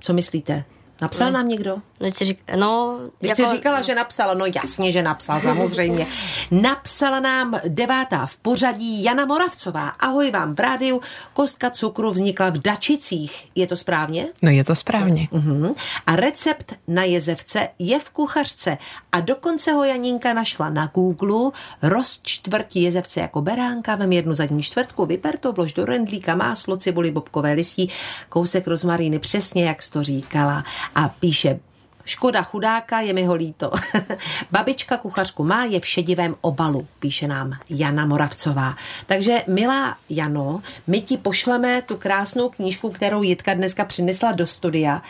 Co 0.00 0.12
myslíte? 0.12 0.64
Napsal 1.00 1.30
nám 1.30 1.48
někdo? 1.48 1.76
No, 2.00 2.06
jsi 2.06 2.24
řík, 2.24 2.40
no, 2.56 2.98
Teď 3.20 3.36
jsi 3.36 3.48
říkala, 3.48 3.82
že 3.82 3.94
napsala, 3.94 4.34
no 4.34 4.44
jasně, 4.54 4.92
že 4.92 5.02
napsala, 5.02 5.40
samozřejmě. 5.40 6.06
Napsala 6.50 7.20
nám 7.20 7.60
devátá 7.68 8.26
v 8.26 8.36
pořadí 8.36 9.04
Jana 9.04 9.24
Moravcová. 9.24 9.88
Ahoj 9.88 10.30
vám 10.30 10.54
v 10.54 10.60
rádiu. 10.60 11.00
Kostka 11.32 11.70
cukru 11.70 12.10
vznikla 12.10 12.50
v 12.50 12.58
Dačicích. 12.58 13.48
Je 13.54 13.66
to 13.66 13.76
správně? 13.76 14.26
No 14.42 14.50
je 14.50 14.64
to 14.64 14.74
správně. 14.74 15.28
Uhum. 15.30 15.74
A 16.06 16.16
recept 16.16 16.72
na 16.88 17.04
jezevce 17.04 17.68
je 17.78 17.98
v 17.98 18.10
kuchařce 18.10 18.78
a 19.12 19.20
dokonce 19.20 19.72
ho 19.72 19.84
Janinka 19.84 20.32
našla 20.32 20.70
na 20.70 20.86
Google. 20.86 21.50
Rozčtvrť 21.82 22.76
jezevce 22.76 23.20
jako 23.20 23.42
beránka, 23.42 23.96
vem 23.96 24.12
jednu 24.12 24.34
zadní 24.34 24.62
čtvrtku, 24.62 25.06
vyper 25.06 25.38
to, 25.38 25.52
vlož 25.52 25.72
do 25.72 25.84
rendlíka, 25.84 26.34
máslo, 26.34 26.76
cibuli, 26.76 27.10
bobkové 27.10 27.52
listí, 27.52 27.90
kousek 28.28 28.66
rozmaríny, 28.66 29.18
přesně 29.18 29.64
jak 29.64 29.82
jsi 29.82 29.90
to 29.90 30.02
říkala. 30.02 30.64
A 30.94 31.08
píše 31.08 31.60
Škoda 32.04 32.42
chudáka, 32.42 33.00
je 33.00 33.12
mi 33.12 33.24
ho 33.24 33.34
líto. 33.34 33.72
Babička 34.50 34.96
kuchařku 34.96 35.44
má, 35.44 35.64
je 35.64 35.80
v 35.80 35.86
šedivém 35.86 36.36
obalu, 36.40 36.86
píše 36.98 37.28
nám 37.28 37.52
Jana 37.70 38.06
Moravcová. 38.06 38.76
Takže, 39.06 39.42
milá 39.46 39.96
Jano, 40.10 40.62
my 40.86 41.00
ti 41.00 41.16
pošleme 41.16 41.82
tu 41.82 41.96
krásnou 41.96 42.48
knížku, 42.48 42.90
kterou 42.90 43.22
Jitka 43.22 43.54
dneska 43.54 43.84
přinesla 43.84 44.32
do 44.32 44.46
studia 44.46 45.02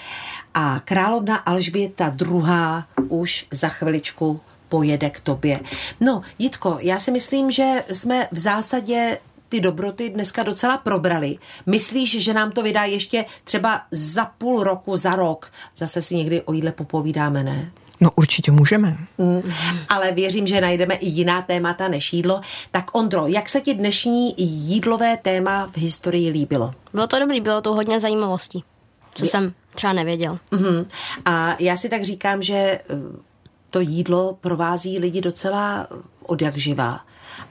a 0.54 0.80
královna 0.84 1.36
Alžběta 1.36 2.16
II. 2.20 2.42
už 3.08 3.46
za 3.50 3.68
chviličku 3.68 4.40
pojede 4.68 5.10
k 5.10 5.20
tobě. 5.20 5.60
No, 6.00 6.22
Jitko, 6.38 6.78
já 6.80 6.98
si 6.98 7.10
myslím, 7.10 7.50
že 7.50 7.84
jsme 7.92 8.28
v 8.32 8.38
zásadě 8.38 9.18
ty 9.54 9.60
dobroty 9.60 10.10
dneska 10.10 10.42
docela 10.42 10.76
probrali. 10.78 11.36
Myslíš, 11.66 12.22
že 12.22 12.34
nám 12.34 12.50
to 12.52 12.62
vydá 12.62 12.84
ještě 12.84 13.24
třeba 13.44 13.82
za 13.90 14.24
půl 14.24 14.64
roku, 14.64 14.96
za 14.96 15.16
rok? 15.16 15.50
Zase 15.76 16.02
si 16.02 16.16
někdy 16.16 16.42
o 16.42 16.52
jídle 16.52 16.72
popovídáme, 16.72 17.44
ne? 17.44 17.72
No 18.00 18.10
určitě 18.16 18.52
můžeme. 18.52 18.96
Mm. 19.18 19.42
Ale 19.88 20.12
věřím, 20.12 20.46
že 20.46 20.60
najdeme 20.60 20.94
i 20.94 21.06
jiná 21.06 21.42
témata 21.42 21.88
než 21.88 22.12
jídlo. 22.12 22.40
Tak 22.70 22.96
Ondro, 22.96 23.26
jak 23.26 23.48
se 23.48 23.60
ti 23.60 23.74
dnešní 23.74 24.34
jídlové 24.38 25.16
téma 25.16 25.66
v 25.72 25.78
historii 25.78 26.30
líbilo? 26.30 26.74
Bylo 26.92 27.06
to 27.06 27.18
dobrý, 27.18 27.40
bylo 27.40 27.60
to 27.62 27.74
hodně 27.74 28.00
zajímavostí, 28.00 28.64
co 29.14 29.24
Je- 29.24 29.30
jsem 29.30 29.54
třeba 29.74 29.92
nevěděl. 29.92 30.38
Mhm. 30.50 30.86
A 31.24 31.56
já 31.60 31.76
si 31.76 31.88
tak 31.88 32.02
říkám, 32.04 32.42
že 32.42 32.54
eh, 32.54 32.80
to 33.70 33.80
jídlo 33.80 34.38
provází 34.40 34.98
lidi 34.98 35.20
docela 35.20 35.86
od 36.26 36.42
jak 36.42 36.56
živá. 36.56 37.00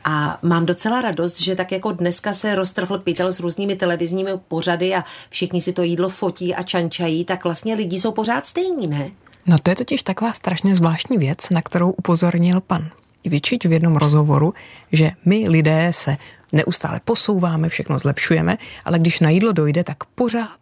A 0.03 0.39
mám 0.41 0.65
docela 0.65 1.01
radost, 1.01 1.41
že 1.41 1.55
tak 1.55 1.71
jako 1.71 1.91
dneska 1.91 2.33
se 2.33 2.55
roztrhl 2.55 2.97
pytel 2.97 3.31
s 3.31 3.39
různými 3.39 3.75
televizními 3.75 4.31
pořady 4.47 4.95
a 4.95 5.03
všichni 5.29 5.61
si 5.61 5.73
to 5.73 5.83
jídlo 5.83 6.09
fotí 6.09 6.55
a 6.55 6.63
čančají, 6.63 7.25
tak 7.25 7.43
vlastně 7.43 7.75
lidi 7.75 7.99
jsou 7.99 8.11
pořád 8.11 8.45
stejní, 8.45 8.87
ne? 8.87 9.11
No 9.45 9.57
to 9.63 9.69
je 9.69 9.75
totiž 9.75 10.03
taková 10.03 10.33
strašně 10.33 10.75
zvláštní 10.75 11.17
věc, 11.17 11.49
na 11.49 11.61
kterou 11.61 11.91
upozornil 11.91 12.61
pan 12.61 12.89
Ivičič 13.23 13.65
v 13.65 13.71
jednom 13.71 13.95
rozhovoru, 13.95 14.53
že 14.91 15.11
my 15.25 15.49
lidé 15.49 15.87
se 15.91 16.17
neustále 16.51 16.99
posouváme, 17.05 17.69
všechno 17.69 17.99
zlepšujeme, 17.99 18.57
ale 18.85 18.99
když 18.99 19.19
na 19.19 19.29
jídlo 19.29 19.51
dojde, 19.51 19.83
tak 19.83 20.03
pořád 20.03 20.59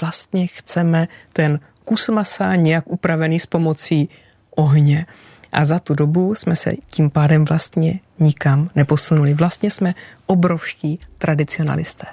vlastně 0.00 0.46
chceme 0.46 1.08
ten 1.32 1.60
kus 1.84 2.08
masa 2.08 2.54
nějak 2.54 2.84
upravený 2.86 3.40
s 3.40 3.46
pomocí 3.46 4.08
ohně. 4.56 5.06
A 5.52 5.64
za 5.64 5.78
tu 5.78 5.94
dobu 5.94 6.34
jsme 6.34 6.56
se 6.56 6.72
tím 6.90 7.10
pádem 7.10 7.44
vlastně 7.44 8.00
nikam 8.18 8.68
neposunuli. 8.76 9.34
Vlastně 9.34 9.70
jsme 9.70 9.94
obrovští 10.26 10.98
tradicionalisté. 11.18 12.06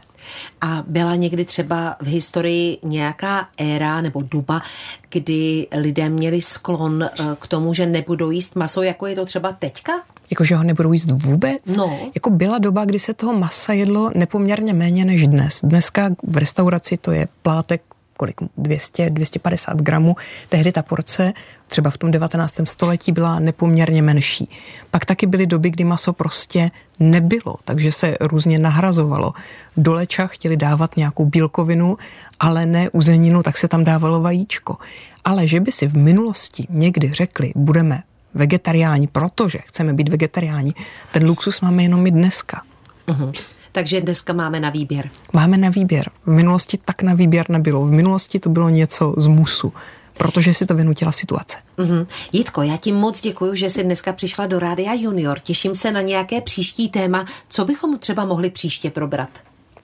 A 0.61 0.83
byla 0.87 1.15
někdy 1.15 1.45
třeba 1.45 1.95
v 2.01 2.07
historii 2.07 2.77
nějaká 2.83 3.47
éra 3.57 4.01
nebo 4.01 4.21
doba, 4.21 4.61
kdy 5.09 5.67
lidé 5.75 6.09
měli 6.09 6.41
sklon 6.41 7.03
eh, 7.03 7.23
k 7.39 7.47
tomu, 7.47 7.73
že 7.73 7.85
nebudou 7.85 8.31
jíst 8.31 8.55
maso, 8.55 8.81
jako 8.81 9.07
je 9.07 9.15
to 9.15 9.25
třeba 9.25 9.51
teďka? 9.51 9.91
Jakože 10.29 10.55
ho 10.55 10.63
nebudou 10.63 10.93
jíst 10.93 11.11
vůbec? 11.11 11.75
No. 11.77 11.99
Jako 12.15 12.29
byla 12.29 12.57
doba, 12.57 12.85
kdy 12.85 12.99
se 12.99 13.13
toho 13.13 13.33
masa 13.33 13.73
jedlo 13.73 14.11
nepoměrně 14.15 14.73
méně 14.73 15.05
než 15.05 15.27
dnes. 15.27 15.59
Dneska 15.63 16.09
v 16.23 16.37
restauraci 16.37 16.97
to 16.97 17.11
je 17.11 17.27
plátek 17.41 17.81
kolik, 18.19 18.35
200, 18.57 19.09
250 19.09 19.81
gramů. 19.81 20.15
Tehdy 20.49 20.71
ta 20.71 20.81
porce 20.81 21.33
třeba 21.67 21.89
v 21.89 21.97
tom 21.97 22.11
19. 22.11 22.53
století 22.63 23.11
byla 23.11 23.39
nepoměrně 23.39 24.01
menší. 24.01 24.49
Pak 24.91 25.05
taky 25.05 25.25
byly 25.27 25.47
doby, 25.47 25.69
kdy 25.69 25.83
maso 25.83 26.13
prostě 26.13 26.71
nebylo, 26.99 27.55
takže 27.63 27.91
se 27.91 28.17
různě 28.19 28.59
nahrazovalo. 28.59 29.33
Do 29.77 29.93
leča 29.93 30.27
chtěli 30.27 30.57
dávat 30.57 30.97
nějakou 30.97 31.25
bílkovinu, 31.25 31.97
ale 32.39 32.65
ne 32.65 32.89
uzeninu, 32.89 33.43
tak 33.43 33.57
se 33.57 33.67
tam 33.67 33.83
dávalo 33.83 34.19
vajíčko. 34.19 34.77
Ale 35.25 35.47
že 35.47 35.59
by 35.59 35.71
si 35.71 35.87
v 35.87 35.95
minulosti 35.97 36.67
někdy 36.69 37.13
řekli, 37.13 37.51
budeme 37.55 38.03
vegetariáni, 38.33 39.07
protože 39.07 39.59
chceme 39.65 39.93
být 39.93 40.09
vegetariáni, 40.09 40.73
ten 41.11 41.25
luxus 41.25 41.61
máme 41.61 41.83
jenom 41.83 42.01
my 42.01 42.11
dneska. 42.11 42.61
Mhm. 43.07 43.31
Takže 43.79 44.01
dneska 44.01 44.33
máme 44.33 44.59
na 44.59 44.69
výběr. 44.69 45.09
Máme 45.33 45.57
na 45.57 45.69
výběr. 45.69 46.09
V 46.25 46.31
minulosti 46.31 46.79
tak 46.85 47.03
na 47.03 47.13
výběr 47.13 47.49
nebylo. 47.49 47.85
V 47.85 47.91
minulosti 47.91 48.39
to 48.39 48.49
bylo 48.49 48.69
něco 48.69 49.13
z 49.17 49.27
musu, 49.27 49.73
protože 50.17 50.53
si 50.53 50.65
to 50.65 50.75
vynutila 50.75 51.11
situace. 51.11 51.57
Mhm. 51.77 52.07
Jitko, 52.31 52.61
já 52.61 52.77
ti 52.77 52.91
moc 52.91 53.21
děkuji, 53.21 53.55
že 53.55 53.69
jsi 53.69 53.83
dneska 53.83 54.13
přišla 54.13 54.47
do 54.47 54.59
Rádia 54.59 54.93
Junior. 54.93 55.39
Těším 55.39 55.75
se 55.75 55.91
na 55.91 56.01
nějaké 56.01 56.41
příští 56.41 56.89
téma. 56.89 57.25
Co 57.47 57.65
bychom 57.65 57.99
třeba 57.99 58.25
mohli 58.25 58.49
příště 58.49 58.89
probrat? 58.89 59.29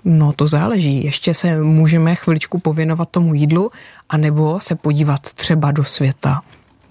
No 0.06 0.34
to 0.34 0.48
záleží. 0.48 1.04
Ještě 1.04 1.34
se 1.34 1.62
můžeme 1.62 2.16
chviličku 2.16 2.60
pověnovat 2.60 3.10
tomu 3.10 3.34
jídlu, 3.34 3.72
anebo 4.10 4.60
se 4.60 4.76
podívat 4.76 5.22
třeba 5.22 5.72
do 5.72 5.84
světa 5.84 6.42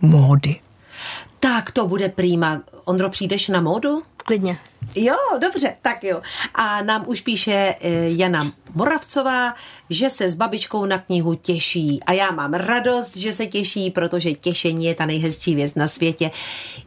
módy. 0.02 0.56
Tak 1.40 1.70
to 1.70 1.86
bude 1.86 2.08
prýma. 2.08 2.62
Ondro, 2.84 3.10
přijdeš 3.10 3.48
na 3.48 3.60
módu? 3.60 4.02
Klidně. 4.16 4.58
Jo, 4.94 5.16
dobře, 5.40 5.76
tak 5.82 6.04
jo. 6.04 6.20
A 6.54 6.82
nám 6.82 7.04
už 7.06 7.20
píše 7.20 7.52
eh, 7.52 7.90
Jana 8.08 8.52
Moravcová, 8.74 9.54
že 9.90 10.10
se 10.10 10.28
s 10.28 10.34
babičkou 10.34 10.84
na 10.84 10.98
knihu 10.98 11.34
těší. 11.34 12.00
A 12.06 12.12
já 12.12 12.30
mám 12.30 12.54
radost, 12.54 13.16
že 13.16 13.32
se 13.32 13.46
těší, 13.46 13.90
protože 13.90 14.32
těšení 14.32 14.86
je 14.86 14.94
ta 14.94 15.06
nejhezčí 15.06 15.54
věc 15.54 15.74
na 15.74 15.88
světě. 15.88 16.30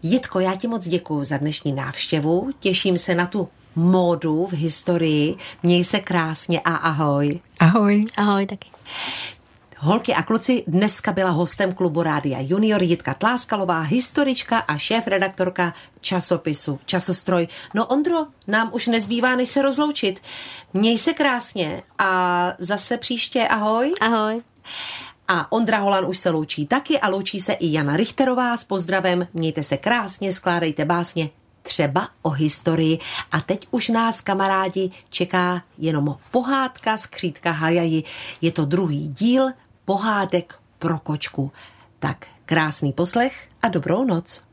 Jitko, 0.03 0.39
já 0.39 0.55
ti 0.55 0.68
moc 0.68 0.88
děkuji 0.88 1.24
za 1.24 1.38
dnešní 1.38 1.74
návštěvu. 1.74 2.49
Těším 2.59 2.97
se 2.97 3.15
na 3.15 3.26
tu 3.26 3.49
módu 3.76 4.45
v 4.45 4.53
historii. 4.53 5.36
Měj 5.63 5.84
se 5.84 5.99
krásně 5.99 6.59
a 6.59 6.76
ahoj. 6.76 7.39
Ahoj. 7.59 8.05
Ahoj 8.18 8.45
taky. 8.45 8.68
Holky 9.80 10.14
a 10.14 10.24
kluci, 10.24 10.64
dneska 10.68 11.12
byla 11.12 11.30
hostem 11.30 11.74
klubu 11.74 12.04
Rádia 12.04 12.38
Junior 12.42 12.84
Jitka 12.84 13.14
Tláskalová, 13.14 13.82
historička 13.82 14.58
a 14.58 14.78
šéf-redaktorka 14.78 15.74
časopisu 16.02 16.80
Časostroj. 16.86 17.48
No 17.74 17.86
Ondro, 17.86 18.26
nám 18.48 18.70
už 18.74 18.88
nezbývá, 18.88 19.36
než 19.36 19.50
se 19.50 19.62
rozloučit. 19.62 20.22
Měj 20.74 20.98
se 20.98 21.14
krásně 21.14 21.84
a 22.00 22.54
zase 22.58 22.98
příště 22.98 23.48
ahoj. 23.48 23.94
Ahoj. 24.02 24.42
A 25.28 25.52
Ondra 25.52 25.78
Holan 25.78 26.06
už 26.06 26.18
se 26.18 26.30
loučí 26.30 26.68
taky 26.68 27.00
a 27.00 27.10
loučí 27.10 27.40
se 27.40 27.54
i 27.54 27.74
Jana 27.74 27.98
Richterová 27.98 28.58
s 28.58 28.64
pozdravem. 28.64 29.28
Mějte 29.34 29.64
se 29.64 29.78
krásně, 29.78 30.34
skládejte 30.34 30.86
básně, 30.86 31.30
třeba 31.62 32.10
o 32.22 32.30
historii. 32.30 33.00
A 33.32 33.42
teď 33.42 33.68
už 33.72 33.90
nás, 33.90 34.22
kamarádi, 34.22 34.92
čeká 35.10 35.62
jenom 35.78 36.18
pohádka 36.32 36.98
z 36.98 37.06
křídka 37.06 37.52
Hajaji. 37.52 38.04
Je 38.42 38.52
to 38.52 38.66
druhý 38.66 39.08
díl 39.08 39.50
pohádek 39.88 40.60
pro 40.80 41.00
kočku. 41.00 41.52
Tak 42.00 42.28
krásný 42.46 42.94
poslech 42.94 43.50
a 43.62 43.68
dobrou 43.68 44.06
noc. 44.06 44.44